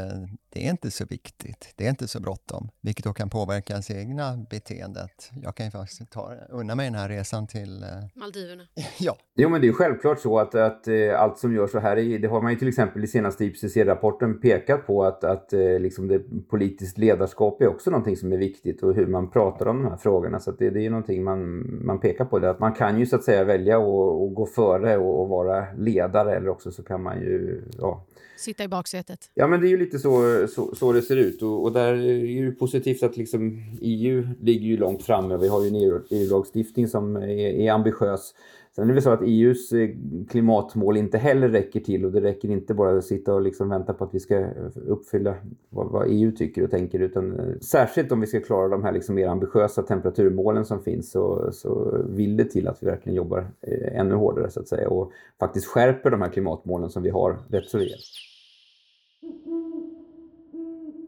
det 0.53 0.65
är 0.65 0.69
inte 0.69 0.91
så 0.91 1.05
viktigt, 1.05 1.73
det 1.75 1.85
är 1.85 1.89
inte 1.89 2.07
så 2.07 2.19
bråttom, 2.19 2.69
vilket 2.81 3.05
då 3.05 3.13
kan 3.13 3.29
påverka 3.29 3.73
ens 3.73 3.91
egna 3.91 4.45
beteendet. 4.49 5.31
Jag 5.43 5.55
kan 5.55 5.65
ju 5.65 5.71
faktiskt 5.71 6.11
ta, 6.11 6.33
unna 6.49 6.75
mig 6.75 6.85
den 6.85 6.95
här 6.95 7.09
resan 7.09 7.47
till... 7.47 7.83
Eh... 7.83 7.89
Maldiverna. 8.15 8.63
ja. 8.99 9.17
Jo, 9.35 9.49
men 9.49 9.61
det 9.61 9.67
är 9.67 9.73
självklart 9.73 10.19
så 10.19 10.39
att, 10.39 10.55
att 10.55 10.87
eh, 10.87 11.21
allt 11.21 11.37
som 11.37 11.55
görs 11.55 11.71
så 11.71 11.79
här, 11.79 12.19
det 12.19 12.27
har 12.27 12.41
man 12.41 12.51
ju 12.51 12.57
till 12.57 12.67
exempel 12.67 13.03
i 13.03 13.07
senaste 13.07 13.45
IPCC-rapporten 13.45 14.39
pekat 14.41 14.87
på 14.87 15.03
att, 15.03 15.23
att 15.23 15.53
eh, 15.53 15.79
liksom 15.79 16.07
det 16.07 16.19
politiskt 16.49 16.97
ledarskap 16.97 17.61
är 17.61 17.67
också 17.67 17.91
någonting 17.91 18.17
som 18.17 18.33
är 18.33 18.37
viktigt 18.37 18.83
och 18.83 18.95
hur 18.95 19.07
man 19.07 19.31
pratar 19.31 19.65
om 19.65 19.83
de 19.83 19.89
här 19.89 19.97
frågorna. 19.97 20.39
Så 20.39 20.51
det, 20.51 20.69
det 20.69 20.79
är 20.79 20.83
ju 20.83 20.89
någonting 20.89 21.23
man, 21.23 21.69
man 21.85 21.99
pekar 21.99 22.25
på, 22.25 22.39
det, 22.39 22.49
att 22.49 22.59
man 22.59 22.73
kan 22.73 22.99
ju 22.99 23.05
så 23.05 23.15
att 23.15 23.23
säga 23.23 23.43
välja 23.43 23.77
att 23.77 24.35
gå 24.35 24.45
före 24.55 24.97
och, 24.97 25.21
och 25.21 25.29
vara 25.29 25.65
ledare 25.77 26.35
eller 26.35 26.49
också 26.49 26.71
så 26.71 26.83
kan 26.83 27.03
man 27.03 27.19
ju 27.19 27.63
ja. 27.77 28.05
Sitta 28.41 28.63
i 28.63 28.67
baksätet. 28.67 29.29
Ja, 29.33 29.47
men 29.47 29.61
det 29.61 29.67
är 29.67 29.69
ju 29.69 29.77
lite 29.77 29.99
så, 29.99 30.45
så, 30.47 30.75
så 30.75 30.93
det 30.93 31.01
ser 31.01 31.17
ut. 31.17 31.41
Och, 31.41 31.63
och, 31.63 31.71
där 31.71 31.93
är 31.93 32.45
det 32.45 32.51
positivt 32.51 33.03
att 33.03 33.17
liksom 33.17 33.63
EU 33.81 34.27
ligger 34.41 34.67
ju 34.67 34.77
långt 34.77 35.03
framme. 35.03 35.37
Vi 35.37 35.47
har 35.47 35.63
ju 35.63 35.67
en 35.67 36.03
EU-lagstiftning 36.09 36.85
e 36.85 36.87
som 36.87 37.15
är, 37.15 37.29
är 37.29 37.71
ambitiös. 37.71 38.33
Sen 38.75 38.83
är 38.83 38.87
det 38.87 38.93
väl 38.93 39.03
så 39.03 39.09
att 39.09 39.21
EUs 39.21 39.71
eh, 39.71 39.89
klimatmål 40.29 40.97
inte 40.97 41.17
heller 41.17 41.49
räcker 41.49 41.79
till 41.79 42.05
och 42.05 42.11
det 42.11 42.21
räcker 42.21 42.49
inte 42.49 42.73
bara 42.73 42.97
att 42.97 43.05
sitta 43.05 43.33
och 43.33 43.41
liksom 43.41 43.69
vänta 43.69 43.93
på 43.93 44.03
att 44.03 44.13
vi 44.13 44.19
ska 44.19 44.45
uppfylla 44.87 45.35
vad, 45.69 45.91
vad 45.91 46.07
EU 46.09 46.31
tycker 46.31 46.63
och 46.63 46.71
tänker 46.71 46.99
utan 46.99 47.39
eh, 47.39 47.59
särskilt 47.61 48.11
om 48.11 48.21
vi 48.21 48.27
ska 48.27 48.39
klara 48.39 48.67
de 48.67 48.83
här 48.83 48.91
liksom 48.91 49.15
mer 49.15 49.27
ambitiösa 49.27 49.83
temperaturmålen 49.83 50.65
som 50.65 50.83
finns 50.83 51.11
så, 51.11 51.49
så 51.51 51.97
vill 52.09 52.37
det 52.37 52.45
till 52.45 52.67
att 52.67 52.83
vi 52.83 52.87
verkligen 52.87 53.15
jobbar 53.15 53.47
eh, 53.61 53.99
ännu 53.99 54.15
hårdare 54.15 54.49
så 54.49 54.59
att 54.59 54.67
säga 54.67 54.89
och 54.89 55.11
faktiskt 55.39 55.67
skärper 55.67 56.09
de 56.09 56.21
här 56.21 56.29
klimatmålen 56.29 56.89
som 56.89 57.03
vi 57.03 57.09
har 57.09 57.39
rätt 57.49 57.69
så 57.69 57.77
rejält 57.77 58.30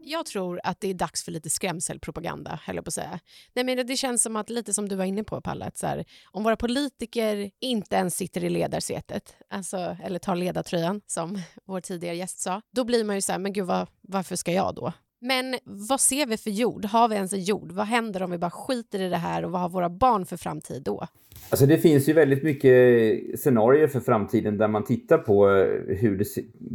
jag 0.04 0.26
tror 0.26 0.60
att 0.64 0.80
det 0.80 0.88
är 0.88 0.94
dags 0.94 1.24
för 1.24 1.32
lite 1.32 1.50
skrämselpropaganda, 1.50 2.60
höll 2.62 2.76
på 2.76 2.88
att 2.88 2.94
säga. 2.94 3.20
Nej, 3.54 3.64
men 3.64 3.86
det 3.86 3.96
känns 3.96 4.22
som 4.22 4.36
att, 4.36 4.50
lite 4.50 4.74
som 4.74 4.88
du 4.88 4.96
var 4.96 5.04
inne 5.04 5.24
på, 5.24 5.40
Palle, 5.40 5.64
att 5.64 5.78
så 5.78 5.86
här, 5.86 6.04
om 6.30 6.44
våra 6.44 6.56
politiker 6.56 7.50
inte 7.60 7.96
ens 7.96 8.16
sitter 8.16 8.44
i 8.44 8.50
ledarsätet, 8.50 9.36
alltså, 9.50 9.96
eller 10.04 10.18
tar 10.18 10.36
ledartröjan, 10.36 11.00
som 11.06 11.38
vår 11.64 11.80
tidigare 11.80 12.16
gäst 12.16 12.40
sa, 12.40 12.62
då 12.72 12.84
blir 12.84 13.04
man 13.04 13.16
ju 13.16 13.20
så 13.20 13.32
här, 13.32 13.38
men 13.38 13.52
gud, 13.52 13.66
vad, 13.66 13.88
varför 14.00 14.36
ska 14.36 14.52
jag 14.52 14.74
då? 14.74 14.92
Men 15.26 15.54
vad 15.64 16.00
ser 16.00 16.26
vi 16.26 16.36
för 16.36 16.50
jord? 16.50 16.84
Har 16.84 17.08
vi 17.08 17.14
ens 17.14 17.32
en 17.32 17.42
jord? 17.42 17.72
Vad 17.72 17.86
händer 17.86 18.22
om 18.22 18.30
vi 18.30 18.38
bara 18.38 18.50
skiter 18.50 19.02
i 19.02 19.08
det 19.08 19.16
här 19.16 19.44
och 19.44 19.50
vad 19.50 19.60
har 19.60 19.68
våra 19.68 19.88
barn 19.88 20.26
för 20.26 20.36
framtid 20.36 20.82
då? 20.82 21.06
Alltså 21.50 21.66
det 21.66 21.78
finns 21.78 22.08
ju 22.08 22.12
väldigt 22.12 22.42
mycket 22.42 23.40
scenarier 23.40 23.86
för 23.86 24.00
framtiden 24.00 24.58
där 24.58 24.68
man 24.68 24.84
tittar 24.84 25.18
på 25.18 25.50
eh, 25.50 25.96
hur 25.96 26.18
det 26.18 26.24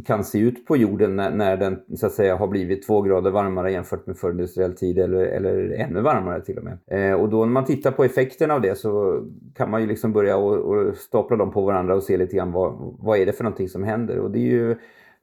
kan 0.06 0.24
se 0.24 0.38
ut 0.38 0.66
på 0.66 0.76
jorden 0.76 1.16
när, 1.16 1.30
när 1.30 1.56
den 1.56 1.80
så 1.96 2.06
att 2.06 2.12
säga 2.12 2.36
har 2.36 2.46
blivit 2.46 2.86
två 2.86 3.02
grader 3.02 3.30
varmare 3.30 3.72
jämfört 3.72 4.06
med 4.06 4.16
förindustriell 4.16 4.76
tid 4.76 4.98
eller, 4.98 5.22
eller 5.22 5.70
ännu 5.70 6.00
varmare 6.00 6.40
till 6.40 6.58
och 6.58 6.64
med. 6.64 6.78
Eh, 6.86 7.20
och 7.20 7.28
då 7.28 7.44
när 7.44 7.52
man 7.52 7.64
tittar 7.64 7.90
på 7.90 8.04
effekterna 8.04 8.54
av 8.54 8.60
det 8.60 8.78
så 8.78 9.22
kan 9.56 9.70
man 9.70 9.80
ju 9.80 9.86
liksom 9.86 10.12
börja 10.12 10.36
och, 10.36 10.56
och 10.56 10.96
stapla 10.96 11.36
dem 11.36 11.52
på 11.52 11.62
varandra 11.62 11.94
och 11.94 12.02
se 12.02 12.16
lite 12.16 12.36
grann 12.36 12.52
vad, 12.52 12.96
vad 12.98 13.18
är 13.18 13.26
det 13.26 13.32
för 13.32 13.44
någonting 13.44 13.68
som 13.68 13.84
händer. 13.84 14.18
Och 14.18 14.30
det 14.30 14.38
är 14.38 14.50
ju 14.50 14.76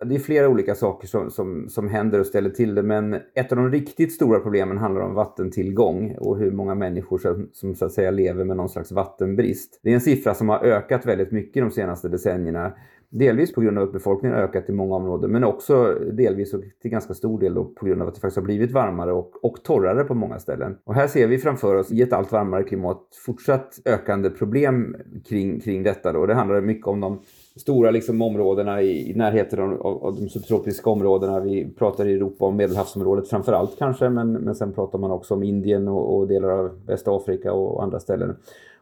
det 0.05 0.15
är 0.15 0.19
flera 0.19 0.49
olika 0.49 0.75
saker 0.75 1.07
som, 1.07 1.31
som, 1.31 1.69
som 1.69 1.87
händer 1.87 2.19
och 2.19 2.25
ställer 2.25 2.49
till 2.49 2.75
det 2.75 2.83
men 2.83 3.13
ett 3.13 3.51
av 3.51 3.57
de 3.57 3.71
riktigt 3.71 4.13
stora 4.13 4.39
problemen 4.39 4.77
handlar 4.77 5.01
om 5.01 5.13
vattentillgång 5.13 6.15
och 6.19 6.37
hur 6.37 6.51
många 6.51 6.75
människor 6.75 7.17
som, 7.17 7.49
som 7.53 7.75
så 7.75 7.85
att 7.85 7.91
säga 7.91 8.11
lever 8.11 8.43
med 8.43 8.57
någon 8.57 8.69
slags 8.69 8.91
vattenbrist. 8.91 9.79
Det 9.83 9.89
är 9.89 9.93
en 9.93 10.01
siffra 10.01 10.33
som 10.33 10.49
har 10.49 10.63
ökat 10.63 11.05
väldigt 11.05 11.31
mycket 11.31 11.63
de 11.63 11.71
senaste 11.71 12.09
decennierna. 12.09 12.73
Delvis 13.09 13.53
på 13.53 13.61
grund 13.61 13.77
av 13.77 13.83
att 13.83 13.93
befolkningen 13.93 14.37
har 14.37 14.43
ökat 14.43 14.69
i 14.69 14.71
många 14.71 14.95
områden 14.95 15.31
men 15.31 15.43
också 15.43 15.93
delvis 15.93 16.53
och 16.53 16.61
till 16.81 16.91
ganska 16.91 17.13
stor 17.13 17.39
del 17.39 17.53
på 17.53 17.85
grund 17.85 18.01
av 18.01 18.07
att 18.07 18.15
det 18.15 18.21
faktiskt 18.21 18.37
har 18.37 18.43
blivit 18.43 18.71
varmare 18.71 19.13
och, 19.13 19.45
och 19.45 19.63
torrare 19.63 20.03
på 20.03 20.13
många 20.13 20.39
ställen. 20.39 20.77
Och 20.83 20.95
här 20.95 21.07
ser 21.07 21.27
vi 21.27 21.37
framför 21.37 21.75
oss 21.75 21.91
i 21.91 22.01
ett 22.01 22.13
allt 22.13 22.31
varmare 22.31 22.63
klimat 22.63 23.01
fortsatt 23.25 23.79
ökande 23.85 24.29
problem 24.29 24.95
kring, 25.29 25.59
kring 25.59 25.83
detta. 25.83 26.13
Då. 26.13 26.25
Det 26.25 26.33
handlar 26.33 26.61
mycket 26.61 26.87
om 26.87 26.99
de 26.99 27.19
stora 27.57 27.91
liksom, 27.91 28.21
områdena 28.21 28.81
i, 28.81 29.11
i 29.11 29.13
närheten 29.13 29.59
av, 29.59 30.03
av, 30.05 30.15
de 30.15 30.29
subtropiska 30.29 30.89
områdena. 30.89 31.39
Vi 31.39 31.73
pratar 31.77 32.07
i 32.07 32.13
Europa 32.13 32.45
om 32.45 32.55
Medelhavsområdet 32.55 33.29
framför 33.29 33.53
allt 33.53 33.79
kanske, 33.79 34.09
men, 34.09 34.31
men 34.31 34.55
sen 34.55 34.73
pratar 34.73 34.99
man 34.99 35.11
också 35.11 35.33
om 35.33 35.43
Indien 35.43 35.87
och, 35.87 36.17
och 36.17 36.27
delar 36.27 36.49
av 36.49 36.71
Västafrika 36.85 37.53
och 37.53 37.83
andra 37.83 37.99
ställen. 37.99 38.35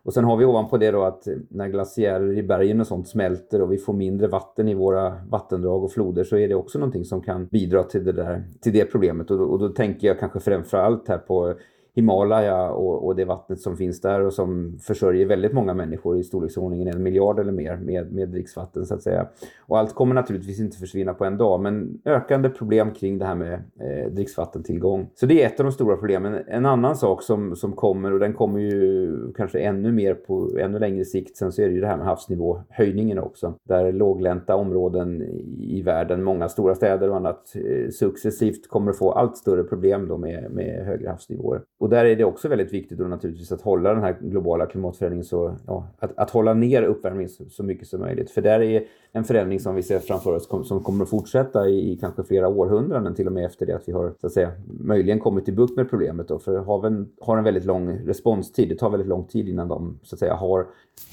Och 0.06 0.14
sen 0.14 0.24
har 0.24 0.38
vi 0.38 0.46
ovanpå 0.46 0.78
det 0.78 0.92
då 0.92 1.04
att 1.04 1.28
när 1.50 1.68
glaciärer 1.68 2.38
i 2.38 2.44
bergen 2.44 2.82
och 2.82 2.88
sånt 2.88 3.08
smälter 3.08 3.62
och 3.62 3.72
vi 3.72 3.78
får 3.78 3.94
mindre 3.94 4.28
vatten 4.28 4.68
i 4.68 4.74
våra 4.74 5.14
vattendrag 5.30 5.84
och 5.84 5.92
floder 5.92 6.24
så 6.24 6.38
är 6.38 6.48
det 6.48 6.56
också 6.56 6.80
någonting 6.80 7.06
som 7.06 7.22
kan 7.22 7.46
bidra 7.46 7.84
till 7.84 8.04
det, 8.04 8.12
där, 8.12 8.44
till 8.62 8.74
det 8.74 8.86
problemet. 8.86 9.32
Och 9.32 9.38
då, 9.38 9.44
och 9.44 9.60
då 9.60 9.70
tänker 9.70 10.08
jag 10.08 10.20
kanske 10.20 10.40
framför 10.40 10.78
allt 10.78 11.08
här 11.08 11.18
på 11.18 11.54
Himalaya 11.96 12.70
och, 12.72 13.06
och, 13.06 13.16
det 13.16 13.26
vattnet 13.26 13.60
som 13.60 13.78
finns 13.78 14.02
där 14.02 14.22
och 14.22 14.34
som 14.34 14.78
försörjer 14.82 15.26
väldigt 15.26 15.54
många 15.54 15.74
människor 15.74 16.20
i 16.20 16.24
storleksordningen 16.24 16.88
en 16.88 17.04
miljard 17.04 17.40
eller 17.40 17.52
mer 17.52 17.78
med, 17.78 18.12
med 18.12 18.30
dricksvatten 18.30 18.86
så 18.86 18.94
att 18.94 19.04
säga. 19.04 19.28
Och 19.60 19.80
allt 19.80 19.96
kommer 19.96 20.16
naturligtvis 20.16 20.60
inte 20.60 20.78
försvinna 20.78 21.14
på 21.14 21.26
en 21.26 21.38
dag 21.38 21.62
men 21.62 22.02
ökande 22.06 22.50
problem 22.50 22.92
kring 22.92 23.18
det 23.18 23.26
här 23.26 23.36
med 23.36 23.54
eh, 23.54 24.12
dricksvattentillgång. 24.12 25.10
Så 25.16 25.26
det 25.26 25.44
är 25.44 25.48
ett 25.48 25.60
av 25.60 25.66
de 25.66 25.72
stora 25.72 25.98
problemen. 25.98 26.44
En 26.48 26.66
annan 26.66 26.96
sak 26.96 27.24
som, 27.24 27.56
som 27.56 27.74
kommer 27.74 28.14
och 28.14 28.20
den 28.20 28.34
kommer 28.34 28.60
ju 28.60 29.18
kanske 29.38 29.60
ännu 29.60 29.92
mer 29.92 30.14
på 30.14 30.58
ännu 30.60 30.80
längre 30.80 31.06
sikt 31.06 31.38
sen 31.38 31.52
så 31.52 31.62
är 31.62 31.68
det 31.68 31.74
ju 31.74 31.82
det 31.82 31.88
här 31.88 31.98
med 31.98 32.06
havsnivåhöjningen 32.06 33.20
också. 33.20 33.54
Där 33.70 33.92
låglänta 33.92 34.56
områden 34.56 35.22
i 35.60 35.82
världen, 35.82 36.24
många 36.24 36.50
stora 36.50 36.76
städer 36.76 37.10
och 37.10 37.16
annat 37.16 37.56
eh, 37.56 37.90
successivt 37.90 38.70
kommer 38.70 38.92
att 38.92 38.98
få 38.98 39.12
allt 39.12 39.38
större 39.38 39.64
problem 39.64 40.08
då 40.08 40.18
med, 40.18 40.52
med 40.52 40.86
högre 40.86 41.10
havsnivåer. 41.10 41.62
Och 41.86 41.92
där 41.92 42.06
är 42.06 42.16
det 42.16 42.24
också 42.24 42.48
väldigt 42.48 42.74
viktigt 42.74 42.98
då 42.98 43.04
naturligtvis 43.04 43.52
att 43.52 43.62
hålla 43.62 43.94
den 43.94 44.04
här 44.04 44.18
globala 44.22 44.66
klimatförändringen 44.66 45.26
så, 45.26 45.56
ja, 45.68 45.88
att, 46.00 46.18
att 46.18 46.30
hålla 46.30 46.54
ner 46.54 46.84
uppvärmningen 46.84 47.30
så, 47.30 47.46
så, 47.50 47.64
mycket 47.64 47.88
som 47.88 48.00
möjligt. 48.00 48.32
För 48.32 48.42
där 48.42 48.62
är 48.62 48.84
en 49.12 49.24
förändring 49.24 49.60
som 49.60 49.76
vi 49.76 49.84
ser 49.84 50.00
framför 50.00 50.36
oss 50.36 50.48
kom, 50.48 50.64
som 50.64 50.84
kommer 50.84 51.04
att 51.04 51.10
fortsätta 51.10 51.70
i, 51.70 51.92
i, 51.92 51.98
kanske 51.98 52.24
flera 52.24 52.48
århundraden 52.48 53.16
till 53.16 53.28
och 53.28 53.34
med 53.34 53.46
efter 53.46 53.66
det 53.66 53.76
att 53.76 53.84
vi 53.88 53.92
har 53.92 54.14
så 54.22 54.28
att 54.28 54.34
säga 54.34 54.52
möjligen 54.80 55.20
kommit 55.20 55.46
till 55.46 55.54
bukt 55.54 55.78
med 55.78 55.90
problemet 55.90 56.28
då. 56.28 56.40
För 56.40 56.58
haven 56.60 57.10
har 57.22 57.38
en 57.38 57.44
väldigt 57.44 57.66
lång 57.66 57.90
responstid. 57.90 58.70
Det 58.70 58.76
tar 58.76 58.90
väldigt 58.90 59.10
lång 59.10 59.28
tid 59.28 59.50
innan 59.50 59.68
de 59.68 60.00
så 60.04 60.16
att 60.16 60.20
säga 60.20 60.34
har 60.34 60.68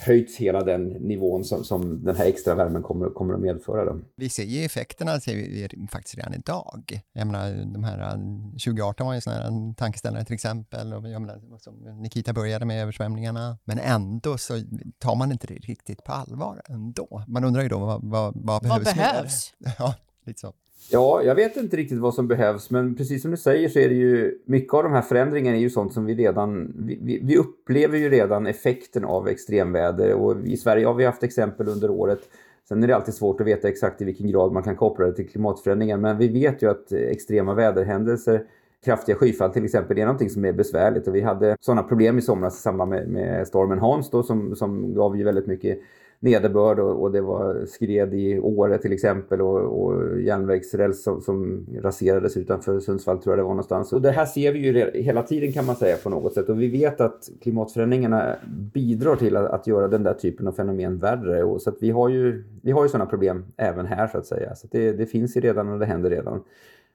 höjts 0.07 0.37
hela 0.37 0.65
den 0.65 0.85
nivån 0.89 1.45
som, 1.45 1.65
som 1.65 2.05
den 2.05 2.17
här 2.17 2.27
extra 2.27 2.55
värmen 2.55 2.83
kommer, 2.83 3.11
kommer 3.11 3.35
att 3.35 3.41
medföra. 3.41 3.85
Då. 3.85 3.99
Vi 4.17 4.29
ser 4.29 4.45
ju 4.45 4.65
effekterna 4.65 5.21
ser 5.21 5.35
vi 5.35 5.69
faktiskt 5.91 6.17
redan 6.17 6.35
idag. 6.35 7.03
Jag 7.13 7.27
menar, 7.27 7.73
de 7.73 7.85
här 7.85 8.01
eh, 8.01 8.19
2018 8.51 9.07
var 9.07 9.15
ju 9.15 9.17
en 9.17 9.23
sån 9.23 9.33
här 9.33 9.75
tankeställare 9.75 10.25
till 10.25 10.35
exempel 10.35 10.62
och 10.71 11.09
jag 11.09 11.23
menar, 11.23 11.59
som 11.59 11.75
Nikita 12.03 12.33
började 12.33 12.65
med 12.65 12.83
översvämningarna. 12.83 13.59
Men 13.65 13.79
ändå 13.79 14.39
så 14.39 14.55
tar 14.99 15.17
man 15.17 15.33
inte 15.33 15.47
det 15.47 15.55
riktigt 15.55 16.05
på 16.05 16.13
allvar 16.13 16.63
ändå. 16.69 17.25
Man 17.29 17.45
undrar 17.45 17.63
ju 17.63 17.69
då 17.69 17.79
vad, 17.79 18.01
vad, 18.05 18.33
vad 18.37 18.63
behövs? 18.63 18.87
Vad 18.87 18.95
behövs? 18.95 19.55
Ja, 19.79 19.95
lite 20.27 20.41
så. 20.41 20.55
Ja, 20.91 21.23
jag 21.23 21.35
vet 21.35 21.57
inte 21.57 21.77
riktigt 21.77 21.99
vad 21.99 22.15
som 22.15 22.29
behövs, 22.29 22.71
men 22.71 22.95
precis 22.95 23.23
som 23.23 23.31
du 23.31 23.37
säger 23.37 23.69
så 23.69 23.79
är 23.79 23.89
det 23.89 23.95
ju 23.95 24.39
mycket 24.47 24.75
av 24.75 24.83
de 24.83 24.93
här 24.93 25.03
förändringarna 25.03 25.57
är 25.57 25.61
ju 25.61 25.71
sånt 25.71 25.93
som 25.93 26.05
vi 26.05 26.15
redan, 26.15 26.73
vi, 26.79 27.21
vi 27.23 27.37
upplever 27.37 27.99
ju 27.99 28.11
redan 28.11 28.47
effekten 28.47 29.05
av 29.05 29.29
extremväder 29.29 30.13
och 30.13 30.47
i 30.47 30.57
Sverige 30.57 30.87
har 30.87 30.95
vi 30.95 31.05
haft 31.05 31.23
exempel 31.23 31.69
under 31.69 31.91
året. 31.91 32.21
Sen 32.69 32.83
är 32.83 32.87
det 32.87 32.97
alltid 32.97 33.15
svårt 33.15 33.41
att 33.41 33.47
veta 33.47 33.69
exakt 33.69 34.03
i 34.03 34.05
vilken 34.05 34.31
grad 34.31 34.53
man 34.53 34.63
kan 34.63 34.77
koppla 34.77 35.07
det 35.07 35.13
till 35.13 35.29
klimatförändringar, 35.29 35.97
men 35.97 36.19
vi 36.19 36.29
vet 36.29 36.63
ju 36.63 36.71
att 36.71 36.93
extrema 36.93 37.55
väderhändelser 37.55 38.47
kraftiga 38.85 39.17
skyfall 39.17 39.53
till 39.53 39.65
exempel, 39.65 39.97
det 39.97 40.03
är 40.03 40.07
någonting 40.07 40.31
som 40.31 40.45
är 40.45 40.53
besvärligt 40.53 41.09
och 41.09 41.15
vi 41.15 41.21
hade 41.21 41.57
sådana 41.61 41.83
problem 41.83 42.19
i 42.19 42.23
somras 42.23 42.59
i 42.59 42.63
samband 42.63 42.91
med, 42.91 43.09
med 43.09 43.47
stormen 43.49 43.79
Hans 43.79 44.11
då 44.11 44.23
som, 44.23 44.57
som 44.57 44.95
gav 44.95 45.17
ju 45.17 45.25
väldigt 45.25 45.47
mycket 45.47 45.79
nederbörd 46.23 46.79
och, 46.79 47.03
och, 47.03 47.13
det 47.13 47.21
var 47.21 47.67
skred 47.67 48.15
i 48.15 48.39
Åre 48.39 48.79
till 48.79 48.93
exempel 48.93 49.41
och, 49.41 49.83
och 49.83 50.21
järnvägsräls 50.21 51.03
som, 51.03 51.21
som, 51.21 51.67
raserades 51.83 52.37
utanför 52.37 52.81
Sundsvall 52.81 53.19
tror 53.19 53.33
jag 53.33 53.39
det 53.39 53.43
var 53.43 53.51
någonstans. 53.51 53.93
Och 53.93 54.03
det 54.03 54.11
här 54.11 54.27
ser 54.27 54.53
vi 54.53 54.59
ju 54.59 55.03
hela 55.03 55.23
tiden 55.23 55.53
kan 55.53 55.67
man 55.67 55.77
säga 55.77 55.97
på 55.97 56.11
något 56.11 56.35
sätt 56.35 56.49
och 56.49 56.61
vi 56.61 56.69
vet 56.69 57.01
att 57.01 57.29
klimatförändringarna 57.41 58.37
bidrar 58.75 59.17
till 59.17 59.37
att, 59.37 59.51
att 59.51 59.67
göra 59.67 59.89
den 59.89 60.03
där 60.03 60.15
typen 60.15 60.47
av 60.47 60.53
fenomen 60.53 60.99
värre. 60.99 61.45
Och 61.45 61.63
så 61.63 61.71
att 61.71 61.77
vi 61.81 61.91
har 61.91 62.09
ju, 62.09 62.45
vi 62.63 62.73
har 62.73 62.83
ju 62.83 62.89
sådana 62.89 63.11
problem 63.11 63.45
även 63.57 63.87
här 63.87 64.07
så 64.07 64.19
att 64.19 64.27
säga. 64.27 64.55
Så 64.55 64.67
att 64.67 64.73
det, 64.73 64.93
det 64.93 65.07
finns 65.07 65.37
ju 65.37 65.41
redan 65.41 65.69
och 65.69 65.79
det 65.79 65.87
händer 65.87 66.11
redan. 66.11 66.43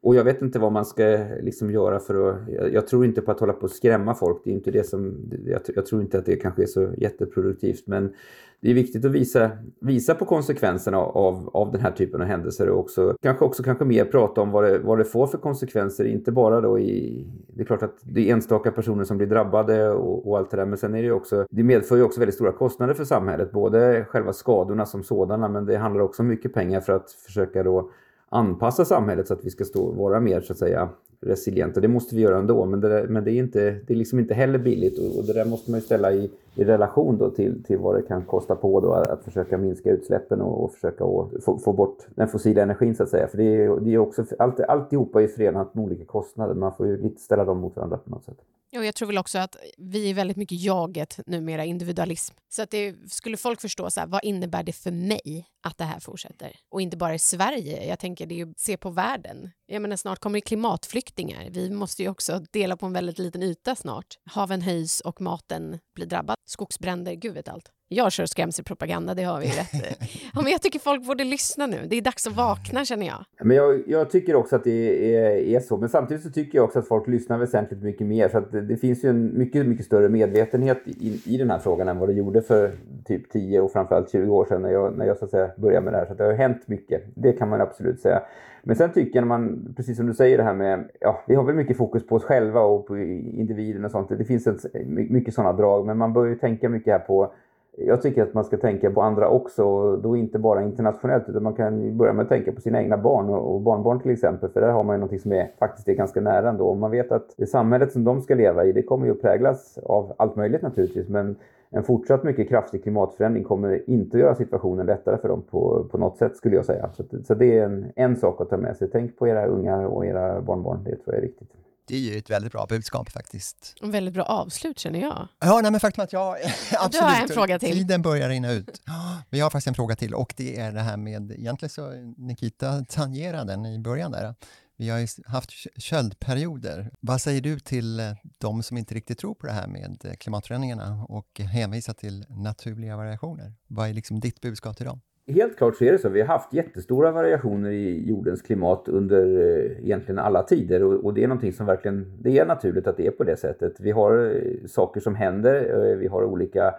Och 0.02 0.16
jag 0.16 0.24
vet 0.24 0.42
inte 0.42 0.60
vad 0.60 0.72
man 0.72 0.86
ska 0.86 1.26
liksom 1.42 1.72
göra 1.72 2.00
för 2.00 2.30
att... 2.30 2.50
Jag, 2.50 2.74
jag, 2.74 2.88
tror 2.88 3.06
inte 3.06 3.22
på 3.22 3.32
att 3.32 3.40
hålla 3.40 3.54
på 3.54 3.64
och 3.64 3.72
skrämma 3.72 4.16
folk. 4.16 4.42
Det 4.44 4.50
är 4.50 4.54
inte 4.54 4.72
det 4.72 4.84
som... 4.84 5.32
Jag, 5.46 5.62
jag, 5.76 5.86
tror 5.86 6.02
inte 6.02 6.18
att 6.18 6.26
det 6.26 6.36
kanske 6.36 6.62
är 6.62 6.68
så 6.68 6.90
jätteproduktivt. 6.98 7.88
Men 7.88 8.14
det 8.62 8.70
är 8.70 8.74
viktigt 8.74 9.06
att 9.06 9.12
visa, 9.12 9.52
visa 9.82 10.16
på 10.16 10.26
konsekvenserna 10.26 10.98
av, 10.98 11.50
av 11.54 11.72
den 11.72 11.82
här 11.82 11.92
typen 11.92 12.22
av 12.22 12.28
händelser 12.28 12.70
och 12.70 12.80
också, 12.80 13.16
kanske 13.22 13.46
också 13.46 13.64
kanske 13.64 13.86
mer 13.86 14.06
prata 14.06 14.42
om 14.42 14.52
vad 14.52 14.64
det, 14.64 14.80
vad 14.80 14.98
det 14.98 15.06
får 15.06 15.28
för 15.28 15.38
konsekvenser. 15.38 16.06
Inte 16.06 16.32
bara 16.32 16.62
då 16.62 16.80
i... 16.80 17.26
Det 17.48 17.62
är 17.62 17.66
klart 17.66 17.84
att 17.84 17.98
det 18.02 18.30
är 18.30 18.34
enstaka 18.34 18.72
personer 18.72 19.04
som 19.04 19.18
blir 19.18 19.28
drabbade 19.28 19.90
och, 19.90 20.28
och 20.28 20.38
allt 20.38 20.52
det 20.52 20.58
där. 20.58 20.66
Men 20.66 20.78
sen 20.78 20.96
är 20.96 21.02
det 21.02 21.08
ju 21.08 21.14
också... 21.14 21.46
Det 21.50 21.64
medför 21.64 21.96
ju 21.96 22.04
också 22.04 22.20
väldigt 22.20 22.36
stora 22.36 22.52
kostnader 22.52 22.94
för 22.94 23.04
samhället. 23.04 23.52
Både 23.52 24.06
själva 24.10 24.34
skadorna 24.34 24.86
som 24.86 25.04
sådana 25.04 25.48
men 25.48 25.66
det 25.66 25.78
handlar 25.78 26.02
också 26.02 26.22
om 26.22 26.28
mycket 26.28 26.54
pengar 26.54 26.82
för 26.82 26.94
att 26.94 27.12
försöka 27.12 27.64
då 27.64 27.92
anpassa 28.30 28.86
samhället 28.86 29.28
så 29.28 29.34
att 29.34 29.46
vi 29.46 29.50
ska 29.50 29.66
stå, 29.66 29.92
vara 29.92 30.20
mer 30.20 30.42
så 30.42 30.54
att 30.54 30.60
säga 30.60 30.90
resilienta. 31.22 31.80
Det 31.80 31.88
måste 31.88 32.16
vi 32.16 32.22
göra 32.22 32.38
ändå, 32.38 32.66
men 32.66 32.80
det, 32.80 33.06
men 33.10 33.24
det 33.24 33.32
är, 33.32 33.40
inte, 33.40 33.72
det 33.88 33.94
är 33.94 33.98
liksom 33.98 34.20
inte 34.20 34.34
heller 34.34 34.60
billigt 34.60 35.00
och, 35.00 35.18
och 35.20 35.26
det 35.26 35.34
där 35.34 35.46
måste 35.46 35.72
man 35.72 35.80
ju 35.80 35.86
ställa 35.86 36.14
i, 36.14 36.32
i 36.58 36.64
relation 36.64 37.18
då 37.18 37.30
till, 37.30 37.64
till 37.64 37.78
vad 37.78 37.96
det 37.96 38.02
kan 38.02 38.26
kosta 38.26 38.56
på 38.56 38.80
då 38.80 38.94
att 38.94 39.24
försöka 39.24 39.58
minska 39.58 39.92
utsläppen 39.92 40.42
och, 40.42 40.64
och 40.64 40.72
försöka 40.72 41.06
få, 41.46 41.60
få, 41.64 41.74
bort 41.74 41.98
den 42.16 42.28
fossila 42.28 42.62
energin 42.62 42.96
så 42.96 43.04
att 43.04 43.10
säga. 43.10 43.28
För 43.28 43.38
det 43.38 43.44
är, 43.44 43.80
det 43.80 43.94
är 43.94 43.98
också, 43.98 44.26
allt, 44.40 44.60
alltihopa 44.60 45.22
är 45.22 45.28
förenat 45.28 45.76
med 45.76 45.84
olika 45.84 46.06
kostnader. 46.06 46.54
Man 46.54 46.74
får 46.74 46.88
ju 46.88 47.02
lite 47.02 47.22
ställa 47.22 47.46
dem 47.46 47.60
mot 47.60 47.76
varandra 47.76 47.98
på 47.98 48.10
något 48.10 48.24
sätt. 48.24 48.38
Och 48.76 48.86
jag 48.86 48.96
tror 48.96 49.08
väl 49.08 49.18
också 49.18 49.38
att 49.38 49.56
vi 49.78 50.10
är 50.10 50.14
väldigt 50.14 50.38
mycket 50.38 50.62
jaget 50.62 51.20
numera, 51.26 51.66
individualism. 51.66 52.36
Så 52.50 52.62
att 52.62 52.72
det, 52.72 52.96
skulle 53.12 53.38
folk 53.38 53.62
förstå 53.62 53.90
så 53.90 54.00
här, 54.00 54.08
vad 54.08 54.24
innebär 54.24 54.64
det 54.64 54.74
för 54.74 54.92
mig 54.92 55.48
att 55.64 55.78
det 55.78 55.84
här 55.84 56.00
fortsätter? 56.00 56.52
Och 56.70 56.82
inte 56.82 56.98
bara 56.98 57.16
i 57.16 57.20
Sverige, 57.20 57.88
jag 57.88 58.00
tänker 58.00 58.26
det 58.26 58.36
är 58.36 58.46
ju 58.46 58.54
se 58.58 58.78
på 58.78 58.90
världen. 58.90 59.52
Jag 59.66 59.82
menar 59.82 59.96
snart 59.96 60.20
kommer 60.20 60.40
klimatflyktingar. 60.40 61.50
Vi 61.52 61.70
måste 61.70 62.04
ju 62.04 62.10
också 62.10 62.42
dela 62.52 62.78
på 62.78 62.86
en 62.86 62.94
väldigt 62.94 63.20
liten 63.20 63.44
yta 63.44 63.76
snart. 63.76 64.20
Haven 64.26 64.62
höjs 64.62 65.00
och 65.00 65.22
maten 65.22 65.80
blir 65.96 66.06
drabbad. 66.06 66.36
Skogsbränder, 66.48 67.16
gud 67.16 67.34
vet 67.34 67.50
allt. 67.50 67.72
Jag 67.90 68.12
kör 68.12 68.26
skrämselpropaganda, 68.26 69.14
det 69.14 69.24
har 69.24 69.40
vi 69.40 69.46
rätt 69.46 70.00
ja, 70.34 70.42
men 70.42 70.52
Jag 70.52 70.62
tycker 70.62 70.80
folk 70.80 71.08
borde 71.08 71.24
lyssna 71.24 71.66
nu. 71.66 71.78
Det 71.88 71.96
är 71.96 72.02
dags 72.02 72.28
att 72.28 72.36
vakna 72.36 72.86
känner 72.86 73.06
jag. 73.06 73.26
Men 73.42 73.58
jag, 73.58 73.84
jag 73.88 74.10
tycker 74.10 74.36
också 74.36 74.56
att 74.56 74.64
det 74.64 75.16
är, 75.16 75.32
är, 75.56 75.60
så. 75.60 75.78
Men 75.78 75.90
samtidigt 75.90 76.24
så 76.24 76.30
tycker 76.30 76.58
jag 76.58 76.66
också 76.66 76.80
att 76.80 76.88
folk 76.88 77.08
lyssnar 77.08 77.38
väsentligt 77.38 77.84
mycket 77.84 78.08
mer. 78.08 78.30
Så 78.30 78.38
att 78.38 78.52
det, 78.52 78.62
det 78.62 78.78
finns 78.78 79.04
ju 79.04 79.10
en 79.10 79.38
mycket, 79.38 79.66
mycket 79.66 79.86
större 79.86 80.10
medvetenhet 80.10 80.82
i, 80.86 81.22
i 81.26 81.38
den 81.38 81.50
här 81.50 81.60
frågan 81.60 81.88
än 81.88 82.00
vad 82.00 82.10
det 82.10 82.14
gjorde 82.14 82.42
för 82.42 82.72
typ 83.06 83.30
10 83.32 83.62
och 83.62 83.72
framförallt 83.72 84.12
20 84.12 84.32
år 84.32 84.46
sedan 84.46 84.62
när 84.62 84.72
jag, 84.72 84.98
när 84.98 85.06
jag 85.06 85.18
så 85.18 85.26
att 85.26 85.32
säga 85.32 85.52
började 85.58 85.84
med 85.84 85.94
det 85.94 85.98
här. 85.98 86.06
Så 86.06 86.14
det 86.14 86.24
har 86.24 86.34
hänt 86.34 86.68
mycket. 86.68 87.04
Det 87.16 87.32
kan 87.32 87.50
man 87.50 87.62
absolut 87.62 88.00
säga. 88.00 88.22
Men 88.64 88.76
sen 88.76 88.92
tycker 88.92 89.20
jag 89.20 89.28
man, 89.28 89.74
precis 89.76 89.98
som 89.98 90.08
du 90.08 90.14
säger 90.14 90.38
det 90.38 90.44
här 90.44 90.54
med, 90.54 90.90
ja, 91.00 91.24
vi 91.28 91.36
har 91.36 91.44
väl 91.44 91.56
mycket 91.56 91.78
fokus 91.78 92.08
på 92.08 92.16
oss 92.16 92.24
själva 92.24 92.62
och 92.62 92.88
på 92.88 92.98
individen 92.98 93.86
och 93.86 93.92
sånt. 93.92 94.10
Det 94.10 94.26
finns 94.26 94.48
ett, 94.48 94.74
mycket 95.10 95.34
sådana 95.34 95.54
drag, 95.54 95.86
men 95.86 95.98
man 95.98 96.14
bör 96.14 96.26
ju 96.26 96.36
tänka 96.36 96.70
mycket 96.70 96.94
här 96.94 97.00
på 97.00 97.34
jag 97.80 98.02
tycker 98.02 98.24
att 98.24 98.34
man 98.34 98.44
ska 98.44 98.58
tänka 98.58 98.92
på 98.92 99.02
andra 99.02 99.30
också, 99.30 99.96
då 99.96 100.18
inte 100.18 100.40
bara 100.40 100.64
internationellt 100.64 101.30
utan 101.30 101.44
man 101.44 101.54
kan 101.54 101.98
börja 101.98 102.14
med 102.14 102.24
att 102.24 102.30
tänka 102.30 102.52
på 102.52 102.62
sina 102.62 102.82
egna 102.82 102.98
barn 102.98 103.30
och 103.30 103.62
barnbarn 103.62 104.00
till 104.00 104.12
exempel. 104.12 104.50
För 104.50 104.62
där 104.62 104.70
har 104.70 104.84
man 104.84 104.96
ju 104.96 105.00
någonting 105.00 105.20
som 105.20 105.32
är, 105.32 105.52
faktiskt 105.60 105.88
är 105.88 105.94
ganska 105.94 106.22
nära 106.22 106.50
ändå. 106.50 106.68
Och 106.68 106.78
man 106.78 106.92
vet 106.92 107.12
att 107.12 107.34
det 107.38 107.48
samhället 107.48 107.92
som 107.92 108.04
de 108.04 108.22
ska 108.22 108.36
leva 108.36 108.66
i, 108.66 108.72
det 108.72 108.84
kommer 108.84 109.06
ju 109.06 109.12
att 109.12 109.22
präglas 109.22 109.78
av 109.78 110.14
allt 110.18 110.36
möjligt 110.36 110.62
naturligtvis. 110.62 111.10
Men 111.10 111.36
en 111.70 111.84
fortsatt 111.84 112.24
mycket 112.24 112.50
kraftig 112.50 112.84
klimatförändring 112.84 113.44
kommer 113.44 113.90
inte 113.90 114.18
att 114.18 114.22
göra 114.22 114.36
situationen 114.36 114.86
lättare 114.86 115.18
för 115.18 115.28
dem 115.28 115.44
på, 115.52 115.86
på 115.92 115.98
något 115.98 116.18
sätt 116.18 116.36
skulle 116.36 116.56
jag 116.56 116.66
säga. 116.66 116.90
Så, 116.94 117.04
så 117.24 117.34
det 117.34 117.58
är 117.58 117.64
en, 117.64 117.86
en 117.96 118.16
sak 118.16 118.42
att 118.42 118.50
ta 118.50 118.58
med 118.58 118.78
sig. 118.78 118.90
Tänk 118.92 119.18
på 119.18 119.28
era 119.28 119.46
ungar 119.46 119.86
och 119.86 120.06
era 120.06 120.42
barnbarn, 120.42 120.84
det 120.84 120.96
tror 120.96 121.16
jag 121.16 121.18
är 121.18 121.22
viktigt. 121.22 121.50
Det 121.88 121.96
är 121.96 122.00
ju 122.00 122.18
ett 122.18 122.30
väldigt 122.30 122.52
bra 122.52 122.66
budskap 122.66 123.12
faktiskt. 123.12 123.76
En 123.82 123.92
väldigt 123.92 124.14
bra 124.14 124.24
avslut 124.24 124.80
känner 124.80 125.00
jag. 125.00 125.28
Ja, 125.40 125.60
nej, 125.62 125.72
men 125.72 125.80
faktum 125.80 126.04
att 126.04 126.14
jag 126.14 126.38
absolut... 126.72 126.92
Du 126.92 127.00
har 127.00 127.16
en 127.22 127.28
fråga 127.28 127.60
till. 127.60 127.74
Tiden 127.74 128.02
börjar 128.02 128.30
rinna 128.30 128.52
ut. 128.52 128.82
Jag 129.30 129.46
har 129.46 129.50
faktiskt 129.50 129.68
en 129.68 129.76
fråga 129.76 129.96
till 129.96 130.14
och 130.14 130.34
det 130.38 130.60
är 130.60 130.72
det 130.72 130.82
här 130.82 130.98
med, 130.98 131.32
egentligen 131.32 131.70
så 131.70 131.92
Nikita 132.18 132.86
tangerade 132.90 133.54
den 133.54 133.66
i 133.66 133.80
början 133.80 134.12
där. 134.12 134.36
Vi 134.78 134.90
har 134.90 134.98
ju 135.00 135.08
haft 135.26 135.52
köldperioder. 135.78 136.92
Vad 137.00 137.22
säger 137.22 137.42
du 137.42 137.60
till 137.60 138.00
eh, 138.00 138.12
de 138.38 138.64
som 138.64 138.78
inte 138.78 138.96
riktigt 138.96 139.20
tror 139.20 139.36
på 139.36 139.48
det 139.48 139.54
här 139.54 139.68
med 139.68 140.06
eh, 140.06 140.14
klimatförändringarna 140.14 141.06
och 141.10 141.40
hänvisar 141.40 141.94
till 141.94 142.26
naturliga 142.30 142.98
variationer? 142.98 143.54
Vad 143.68 143.90
är 143.90 143.94
liksom 143.94 144.20
ditt 144.20 144.42
budskap 144.42 144.78
till 144.78 144.86
dem? 144.86 145.02
Helt 145.30 145.58
klart 145.58 145.76
så 145.76 145.84
är 145.84 145.92
det 145.92 146.00
så. 146.00 146.10
Vi 146.10 146.22
har 146.22 146.28
haft 146.28 146.54
jättestora 146.54 147.12
variationer 147.12 147.72
i 147.72 148.08
jordens 148.08 148.42
klimat 148.42 148.88
under 148.88 149.24
eh, 149.24 149.86
egentligen 149.86 150.20
alla 150.20 150.44
tider 150.44 150.84
och, 150.84 151.06
och, 151.06 151.14
det 151.14 151.24
är 151.24 151.28
någonting 151.28 151.54
som 151.54 151.66
verkligen, 151.66 152.18
det 152.20 152.38
är 152.38 152.46
naturligt 152.46 152.88
att 152.88 152.98
det 152.98 153.08
är 153.08 153.12
på 153.12 153.24
det 153.24 153.38
sättet. 153.38 153.80
Vi 153.80 153.92
har 153.92 154.36
eh, 154.36 154.68
saker 154.68 155.02
som 155.02 155.16
händer, 155.16 155.90
eh, 155.92 155.98
vi 155.98 156.08
har 156.08 156.24
olika 156.24 156.74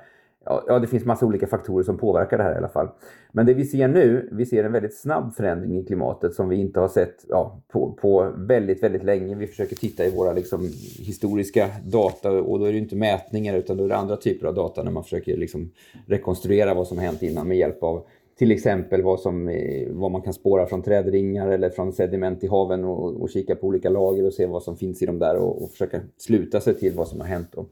Ja, 0.44 0.78
det 0.78 0.86
finns 0.86 1.04
massa 1.04 1.26
olika 1.26 1.46
faktorer 1.46 1.84
som 1.84 1.98
påverkar 1.98 2.38
det 2.38 2.44
här 2.44 2.54
i 2.54 2.56
alla 2.56 2.68
fall. 2.68 2.88
Men 3.32 3.46
det 3.46 3.54
vi 3.54 3.64
ser 3.64 3.88
nu, 3.88 4.28
vi 4.32 4.46
ser 4.46 4.64
en 4.64 4.72
väldigt 4.72 5.00
snabb 5.00 5.34
förändring 5.34 5.78
i 5.78 5.84
klimatet 5.84 6.34
som 6.34 6.48
vi 6.48 6.56
inte 6.56 6.80
har 6.80 6.88
sett 6.88 7.24
ja, 7.28 7.62
på, 7.68 7.92
på 7.92 8.32
väldigt, 8.36 8.82
väldigt 8.82 9.04
länge. 9.04 9.34
Vi 9.34 9.46
försöker 9.46 9.76
titta 9.76 10.04
i 10.04 10.10
våra 10.10 10.32
liksom, 10.32 10.60
historiska 10.98 11.68
data 11.84 12.30
och 12.30 12.58
då 12.58 12.64
är 12.64 12.72
det 12.72 12.78
inte 12.78 12.96
mätningar 12.96 13.54
utan 13.54 13.76
då 13.76 13.84
är 13.84 13.88
det 13.88 13.96
andra 13.96 14.16
typer 14.16 14.46
av 14.46 14.54
data 14.54 14.82
när 14.82 14.90
man 14.90 15.02
försöker 15.04 15.36
liksom, 15.36 15.70
rekonstruera 16.06 16.74
vad 16.74 16.86
som 16.86 16.98
hänt 16.98 17.22
innan 17.22 17.48
med 17.48 17.56
hjälp 17.56 17.82
av 17.82 18.06
till 18.38 18.50
exempel 18.50 19.02
vad, 19.02 19.20
som, 19.20 19.48
eh, 19.48 19.88
vad 19.90 20.10
man 20.10 20.22
kan 20.22 20.32
spåra 20.32 20.66
från 20.66 20.82
trädringar 20.82 21.48
eller 21.48 21.70
från 21.70 21.92
sediment 21.92 22.44
i 22.44 22.46
haven 22.46 22.84
och, 22.84 23.22
och 23.22 23.30
kika 23.30 23.54
på 23.56 23.66
olika 23.66 23.90
lager 23.90 24.26
och 24.26 24.32
se 24.32 24.46
vad 24.46 24.62
som 24.62 24.76
finns 24.76 25.02
i 25.02 25.06
dem 25.06 25.18
där 25.18 25.36
och, 25.36 25.62
och 25.62 25.70
försöka 25.70 26.00
sluta 26.16 26.60
sig 26.60 26.74
till 26.74 26.92
vad 26.92 27.08
som 27.08 27.20
har 27.20 27.26
hänt. 27.26 27.48
Då. 27.52 27.66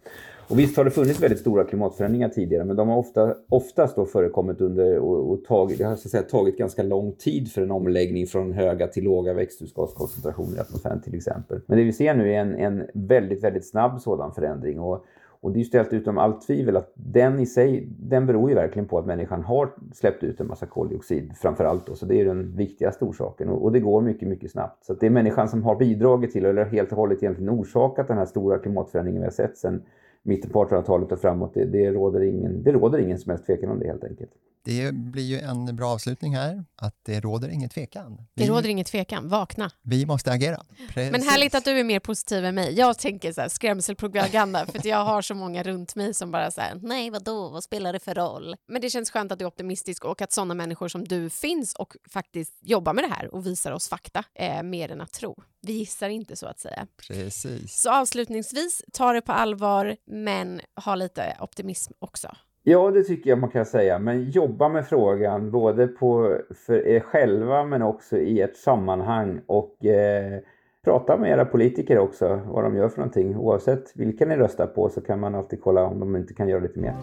Och 0.48 0.58
visst 0.58 0.76
har 0.76 0.84
det 0.84 0.90
funnits 0.90 1.22
väldigt 1.22 1.40
stora 1.40 1.64
klimatförändringar 1.64 2.28
tidigare 2.28 2.64
men 2.64 2.76
de 2.76 2.88
har 2.88 2.98
ofta, 2.98 3.34
oftast 3.48 3.96
då 3.96 4.06
förekommit 4.06 4.60
under 4.60 4.98
och, 4.98 5.30
och 5.30 5.44
tagit, 5.44 5.78
det 5.78 5.84
har 5.84 5.96
så 5.96 6.08
att 6.08 6.10
säga, 6.10 6.22
tagit 6.22 6.58
ganska 6.58 6.82
lång 6.82 7.12
tid 7.12 7.52
för 7.52 7.62
en 7.62 7.70
omläggning 7.70 8.26
från 8.26 8.52
höga 8.52 8.86
till 8.86 9.04
låga 9.04 9.34
växthusgaskoncentrationer 9.34 10.56
i 10.56 10.60
atmosfären 10.60 11.00
till 11.00 11.14
exempel. 11.14 11.60
Men 11.66 11.78
det 11.78 11.84
vi 11.84 11.92
ser 11.92 12.14
nu 12.14 12.32
är 12.32 12.38
en, 12.38 12.54
en 12.54 12.86
väldigt, 12.94 13.44
väldigt 13.44 13.66
snabb 13.66 14.00
sådan 14.00 14.34
förändring. 14.34 14.80
Och, 14.80 15.04
och 15.46 15.52
det 15.52 15.56
är 15.56 15.58
ju 15.58 15.64
ställt 15.64 15.92
utom 15.92 16.18
allt 16.18 16.46
tvivel 16.46 16.76
att 16.76 16.92
den 16.94 17.40
i 17.40 17.46
sig, 17.46 17.88
den 17.98 18.26
beror 18.26 18.48
ju 18.48 18.54
verkligen 18.54 18.88
på 18.88 18.98
att 18.98 19.06
människan 19.06 19.42
har 19.42 19.70
släppt 19.92 20.24
ut 20.24 20.40
en 20.40 20.46
massa 20.46 20.66
koldioxid 20.66 21.32
framförallt. 21.36 21.98
så 21.98 22.06
det 22.06 22.20
är 22.20 22.24
den 22.24 22.56
viktigaste 22.56 23.04
orsaken 23.04 23.48
och, 23.48 23.64
och, 23.64 23.72
det 23.72 23.80
går 23.80 24.00
mycket, 24.00 24.28
mycket 24.28 24.50
snabbt. 24.50 24.84
Så 24.84 24.94
det 24.94 25.06
är 25.06 25.10
människan 25.10 25.48
som 25.48 25.62
har 25.62 25.76
bidragit 25.76 26.32
till, 26.32 26.44
eller 26.44 26.64
helt 26.64 26.90
och 26.92 26.96
hållet 26.96 27.22
egentligen 27.22 27.50
orsakat 27.50 28.08
den 28.08 28.18
här 28.18 28.24
stora 28.24 28.58
klimatförändringen 28.58 29.20
vi 29.20 29.26
har 29.26 29.32
sett 29.32 29.56
sedan 29.56 29.82
mitten 30.22 30.50
på 30.50 30.64
1800-talet 30.64 31.12
och 31.12 31.18
framåt. 31.18 31.54
Det, 31.54 31.64
det, 31.64 31.90
råder 31.90 32.20
ingen, 32.20 32.62
det 32.62 32.72
råder 32.72 32.98
ingen 32.98 33.18
som 33.18 33.30
helst 33.30 33.46
tvekan 33.46 33.70
om 33.70 33.78
det 33.78 33.86
helt 33.86 34.04
enkelt. 34.04 34.30
Det 34.66 34.94
blir 34.94 35.22
ju 35.22 35.40
en 35.40 35.76
bra 35.76 35.88
avslutning 35.88 36.36
här, 36.36 36.64
att 36.76 36.94
det 37.02 37.20
råder 37.20 37.48
ingen 37.48 37.68
tvekan. 37.68 38.26
Vi, 38.34 38.44
det 38.44 38.50
råder 38.50 38.68
ingen 38.68 38.84
tvekan, 38.84 39.28
vakna. 39.28 39.70
Vi 39.82 40.06
måste 40.06 40.32
agera. 40.32 40.64
Precis. 40.88 41.12
Men 41.12 41.22
härligt 41.22 41.54
att 41.54 41.64
du 41.64 41.70
är 41.70 41.84
mer 41.84 42.00
positiv 42.00 42.44
än 42.44 42.54
mig. 42.54 42.74
Jag 42.74 42.98
tänker 42.98 43.32
så 43.32 43.40
här, 43.40 43.48
skrämselpropaganda, 43.48 44.66
för 44.66 44.86
jag 44.86 45.04
har 45.04 45.22
så 45.22 45.34
många 45.34 45.62
runt 45.62 45.94
mig 45.94 46.14
som 46.14 46.30
bara 46.30 46.50
säger 46.50 46.74
nej 46.82 47.10
vadå, 47.10 47.48
vad 47.48 47.64
spelar 47.64 47.92
det 47.92 48.00
för 48.00 48.14
roll? 48.14 48.56
Men 48.68 48.80
det 48.80 48.90
känns 48.90 49.10
skönt 49.10 49.32
att 49.32 49.38
du 49.38 49.44
är 49.44 49.48
optimistisk 49.48 50.04
och 50.04 50.22
att 50.22 50.32
sådana 50.32 50.54
människor 50.54 50.88
som 50.88 51.04
du 51.04 51.30
finns 51.30 51.74
och 51.74 51.96
faktiskt 52.10 52.58
jobbar 52.60 52.92
med 52.92 53.04
det 53.04 53.14
här 53.14 53.34
och 53.34 53.46
visar 53.46 53.72
oss 53.72 53.88
fakta, 53.88 54.24
eh, 54.34 54.62
mer 54.62 54.92
än 54.92 55.00
att 55.00 55.12
tro. 55.12 55.42
Vi 55.62 55.72
gissar 55.72 56.08
inte 56.08 56.36
så 56.36 56.46
att 56.46 56.58
säga. 56.58 56.86
Precis. 57.08 57.82
Så 57.82 57.90
avslutningsvis, 57.90 58.82
ta 58.92 59.12
det 59.12 59.22
på 59.22 59.32
allvar, 59.32 59.96
men 60.06 60.60
ha 60.84 60.94
lite 60.94 61.36
optimism 61.40 61.92
också. 61.98 62.36
Ja, 62.68 62.90
det 62.90 63.02
tycker 63.02 63.30
jag 63.30 63.38
man 63.38 63.50
kan 63.50 63.64
säga. 63.64 63.98
Men 63.98 64.30
jobba 64.30 64.68
med 64.68 64.86
frågan 64.86 65.50
både 65.50 65.86
på, 65.86 66.38
för 66.66 66.86
er 66.86 67.00
själva 67.00 67.64
men 67.64 67.82
också 67.82 68.18
i 68.18 68.40
ett 68.40 68.56
sammanhang. 68.56 69.40
Och 69.46 69.84
eh, 69.86 70.40
prata 70.84 71.16
med 71.16 71.30
era 71.30 71.44
politiker 71.44 71.98
också, 71.98 72.40
vad 72.46 72.64
de 72.64 72.76
gör 72.76 72.88
för 72.88 72.98
någonting. 72.98 73.36
Oavsett 73.36 73.96
vilka 73.96 74.26
ni 74.26 74.36
röstar 74.36 74.66
på 74.66 74.88
så 74.88 75.00
kan 75.00 75.20
man 75.20 75.34
alltid 75.34 75.60
kolla 75.60 75.84
om 75.84 76.00
de 76.00 76.16
inte 76.16 76.34
kan 76.34 76.48
göra 76.48 76.60
lite 76.60 76.80
mer. 76.80 76.94